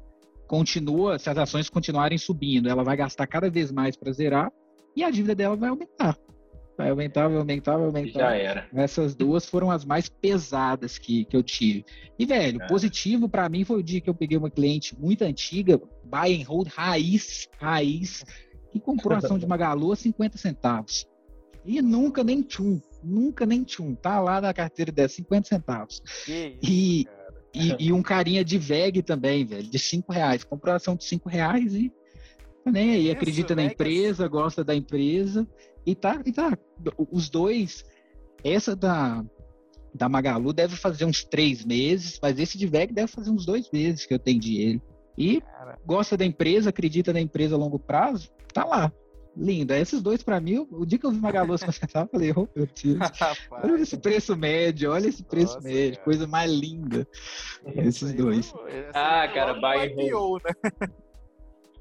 [0.48, 4.52] continua, se as ações continuarem subindo, ela vai gastar cada vez mais para zerar
[4.95, 6.18] e a dívida dela vai aumentar.
[6.78, 8.20] Vai aumentar, vai aumentar, vai aumentar.
[8.20, 8.68] Já era.
[8.72, 11.84] Essas duas foram as mais pesadas que, que eu tive.
[12.20, 12.68] E, velho, é.
[12.68, 16.45] positivo para mim foi o dia que eu peguei uma cliente muito antiga, buy and
[16.45, 18.24] hold, raiz, raiz,
[18.72, 21.08] que comprou a ação de Magalu a 50 centavos.
[21.66, 23.95] E nunca nem tchum, nunca nem tchum.
[23.95, 26.02] Tá lá na carteira dela, 50 centavos.
[26.26, 30.43] Que e, isso, e, e, um carinha de VEG também, velho, de 5 reais.
[30.43, 31.91] Comprou ação de 5 reais e
[32.64, 35.48] tá nem aí, acredita na empresa, gosta da empresa.
[35.86, 36.58] E tá, e tá.
[37.12, 37.86] Os dois,
[38.43, 39.24] essa da,
[39.93, 43.70] da Magalu deve fazer uns três meses, mas esse de VEG deve fazer uns dois
[43.72, 44.82] meses que eu atendi ele.
[45.18, 45.80] E Cara.
[45.86, 48.91] gosta da empresa, acredita na empresa a longo prazo, tá lá
[49.38, 49.77] linda.
[49.77, 52.67] Esses dois, para mim, o dia que eu vi Magalu se eu falei, oh, meu
[52.67, 52.99] Deus,
[53.51, 56.03] olha esse preço médio, olha esse preço Nossa, médio, cara.
[56.03, 57.07] coisa mais linda.
[57.75, 58.53] Esses dois.
[58.93, 59.95] Ah, cara, and
[60.43, 60.89] né?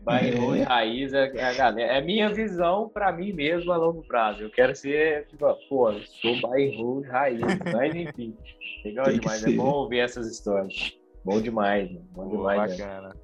[0.07, 0.63] Buy é.
[0.63, 1.93] raiz é, é a galera.
[1.95, 4.43] É minha visão para mim mesmo a longo prazo.
[4.43, 7.41] Eu quero ser, tipo, pô, sou and hold raiz,
[7.73, 8.37] mas enfim.
[8.85, 10.97] Legal demais, é bom ouvir essas histórias.
[11.25, 12.79] Bom demais, bom demais.
[12.79, 13.17] Bacana.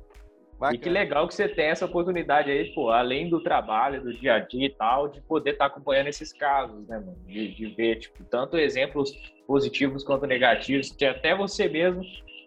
[0.62, 0.76] Bacana.
[0.76, 4.34] E que legal que você tem essa oportunidade aí, pô, além do trabalho, do dia
[4.34, 7.18] a dia e tal, de poder estar tá acompanhando esses casos, né, mano?
[7.26, 9.10] De, de, ver, tipo, tanto exemplos
[9.44, 12.04] positivos quanto negativos, que até você mesmo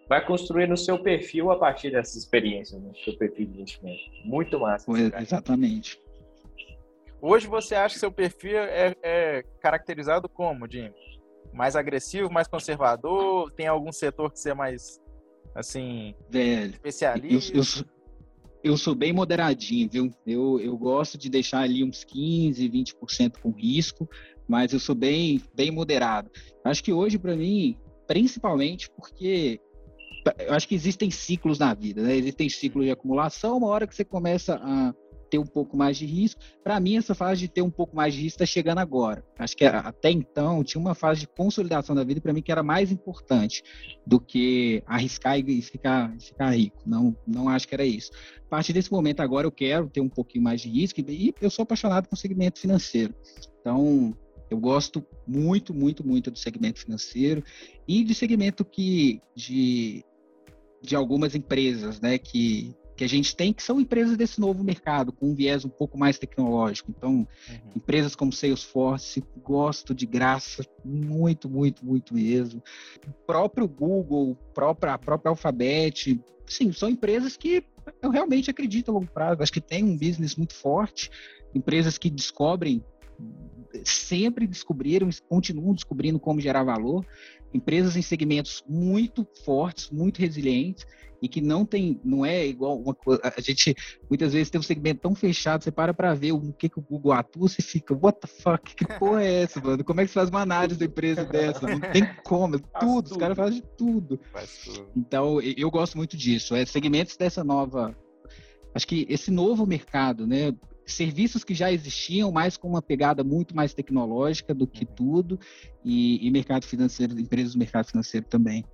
[0.08, 4.00] vai construir no seu perfil a partir dessas experiências, no seu perfil de investimento.
[4.24, 4.90] Muito massa.
[5.20, 6.00] exatamente.
[7.20, 10.90] Hoje você acha que seu perfil é, é caracterizado como, Jim?
[11.52, 13.52] Mais agressivo, mais conservador?
[13.52, 14.98] Tem algum setor que você é mais,
[15.54, 17.54] assim, Velho, especialista?
[17.54, 17.95] Eu, eu,
[18.66, 20.10] eu sou bem moderadinho, viu?
[20.26, 24.08] Eu, eu gosto de deixar ali uns 15, 20% com risco,
[24.48, 26.30] mas eu sou bem, bem moderado.
[26.64, 29.60] Acho que hoje, para mim, principalmente porque
[30.38, 32.16] eu acho que existem ciclos na vida, né?
[32.16, 34.92] Existem ciclos de acumulação, uma hora que você começa a
[35.30, 36.40] ter um pouco mais de risco.
[36.62, 39.24] Para mim, essa fase de ter um pouco mais de risco está chegando agora.
[39.38, 42.62] Acho que até então tinha uma fase de consolidação da vida para mim que era
[42.62, 43.62] mais importante
[44.06, 46.78] do que arriscar e ficar, ficar rico.
[46.86, 48.10] Não, não acho que era isso.
[48.46, 51.50] A partir desse momento agora eu quero ter um pouquinho mais de risco e eu
[51.50, 53.14] sou apaixonado o segmento financeiro.
[53.60, 54.16] Então,
[54.48, 57.42] eu gosto muito, muito, muito do segmento financeiro
[57.86, 60.04] e de segmento que de,
[60.80, 65.12] de algumas empresas, né, que que a gente tem, que são empresas desse novo mercado,
[65.12, 66.90] com um viés um pouco mais tecnológico.
[66.96, 67.26] Então, uhum.
[67.76, 72.62] empresas como Salesforce, gosto de graça, muito, muito, muito mesmo.
[73.06, 77.62] O próprio Google, própria, a própria Alphabet, sim, são empresas que
[78.00, 79.42] eu realmente acredito a longo prazo.
[79.42, 81.10] Acho que tem um business muito forte,
[81.54, 82.82] empresas que descobrem,
[83.84, 87.04] sempre descobriram, continuam descobrindo como gerar valor,
[87.52, 90.86] empresas em segmentos muito fortes, muito resilientes,
[91.26, 93.20] e que não tem, não é igual uma coisa.
[93.24, 93.74] A gente
[94.08, 96.82] muitas vezes tem um segmento tão fechado, você para para ver o que, que o
[96.82, 99.82] Google atua, você fica, what the fuck, que porra é essa, mano?
[99.82, 101.66] Como é que você faz uma análise da empresa dessa?
[101.66, 104.20] Não tem como, é tudo, os caras fazem de tudo.
[104.64, 104.88] tudo.
[104.96, 106.54] Então, eu gosto muito disso.
[106.54, 107.96] É segmentos dessa nova.
[108.72, 110.54] Acho que esse novo mercado, né?
[110.86, 114.94] serviços que já existiam, mas com uma pegada muito mais tecnológica do que uhum.
[114.94, 115.40] tudo,
[115.84, 118.64] e, e mercado financeiro, empresas do mercado financeiro também.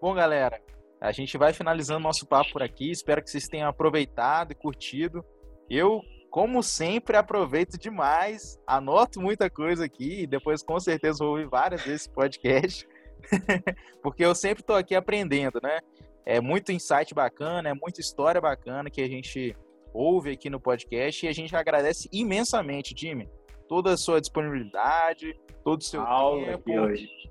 [0.00, 0.60] Bom, galera,
[1.00, 2.90] a gente vai finalizando nosso papo por aqui.
[2.90, 5.24] Espero que vocês tenham aproveitado e curtido.
[5.68, 11.48] Eu, como sempre, aproveito demais, anoto muita coisa aqui e depois com certeza vou ouvir
[11.48, 12.88] várias vezes esse podcast,
[14.02, 15.80] porque eu sempre estou aqui aprendendo, né?
[16.24, 19.56] É muito insight bacana, é muita história bacana que a gente
[19.92, 23.28] ouve aqui no podcast e a gente agradece imensamente, Jimmy,
[23.68, 26.70] toda a sua disponibilidade, todo o seu aula tempo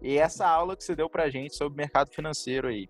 [0.02, 2.90] e essa aula que você deu pra gente sobre mercado financeiro aí.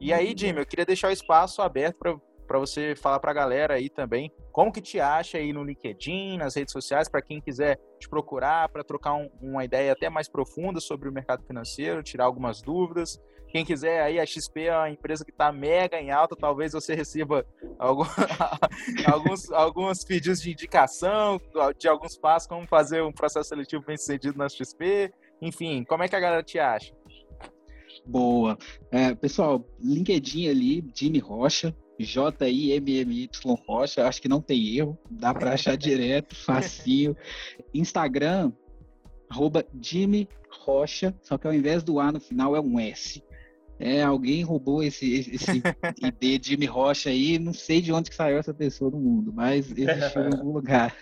[0.00, 1.98] E aí, Jimmy, eu queria deixar o espaço aberto
[2.46, 6.38] para você falar para a galera aí também como que te acha aí no LinkedIn,
[6.38, 10.28] nas redes sociais, para quem quiser te procurar, para trocar um, uma ideia até mais
[10.28, 13.20] profunda sobre o mercado financeiro, tirar algumas dúvidas.
[13.48, 16.94] Quem quiser aí, a XP é uma empresa que está mega em alta, talvez você
[16.96, 17.46] receba
[17.78, 18.04] algum,
[19.06, 21.40] alguns, alguns pedidos de indicação,
[21.78, 25.12] de alguns passos, como fazer um processo seletivo bem sucedido na XP.
[25.42, 26.94] Enfim, como é que a galera te acha?
[28.06, 28.58] Boa.
[28.90, 33.28] É, pessoal, LinkedIn ali, Jimmy Rocha, J-I-M-M-Y
[33.66, 37.16] Rocha, acho que não tem erro, dá para achar direto, facinho.
[37.74, 38.52] Instagram,
[39.28, 43.22] arroba Jimmy Rocha, só que ao invés do A no final é um S.
[43.78, 45.62] É, alguém roubou esse, esse
[46.22, 49.70] ID Jimmy Rocha aí, não sei de onde que saiu essa pessoa no mundo, mas
[49.70, 50.94] existiu em algum lugar.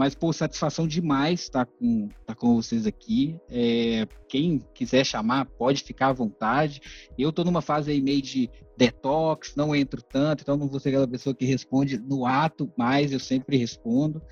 [0.00, 3.36] Mas, pô, satisfação demais estar tá com, tá com vocês aqui.
[3.50, 6.80] É, quem quiser chamar, pode ficar à vontade.
[7.18, 8.48] Eu estou numa fase aí meio de
[8.78, 13.12] detox, não entro tanto, então não vou ser aquela pessoa que responde no ato, mas
[13.12, 14.22] eu sempre respondo.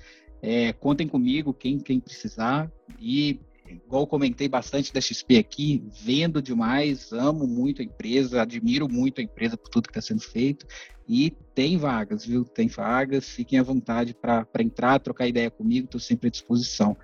[0.41, 2.71] É, contem comigo, quem, quem precisar.
[2.99, 3.39] E
[3.69, 9.23] igual comentei bastante da XP aqui, vendo demais, amo muito a empresa, admiro muito a
[9.23, 10.65] empresa por tudo que está sendo feito.
[11.07, 12.45] E tem vagas, viu?
[12.45, 16.95] Tem vagas, fiquem à vontade para entrar, trocar ideia comigo, estou sempre à disposição.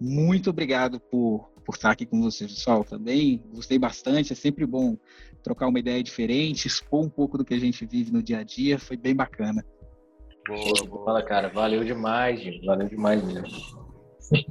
[0.00, 3.42] Muito obrigado por, por estar aqui com vocês, pessoal, também.
[3.52, 4.96] Gostei bastante, é sempre bom
[5.42, 8.44] trocar uma ideia diferente, expor um pouco do que a gente vive no dia a
[8.44, 9.64] dia, foi bem bacana.
[10.46, 11.04] Boa, boa.
[11.04, 12.60] Fala, cara, valeu demais, Jim.
[12.64, 13.89] valeu demais mesmo.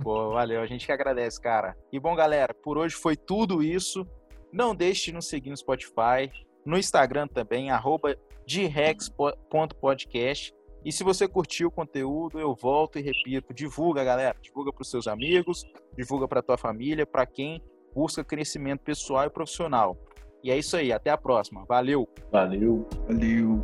[0.01, 1.77] Pô, valeu, a gente que agradece, cara.
[1.91, 4.05] E bom, galera, por hoje foi tudo isso.
[4.51, 6.29] Não deixe de nos seguir no Spotify,
[6.65, 8.15] no Instagram também, arroba
[8.47, 10.53] drex.podcast.
[10.83, 14.89] E se você curtiu o conteúdo, eu volto e repito, divulga, galera, divulga para os
[14.89, 15.65] seus amigos,
[15.95, 17.61] divulga para tua família, para quem
[17.93, 19.97] busca crescimento pessoal e profissional.
[20.41, 21.65] E é isso aí, até a próxima.
[21.67, 22.07] Valeu.
[22.31, 22.87] Valeu.
[23.07, 23.59] Valeu.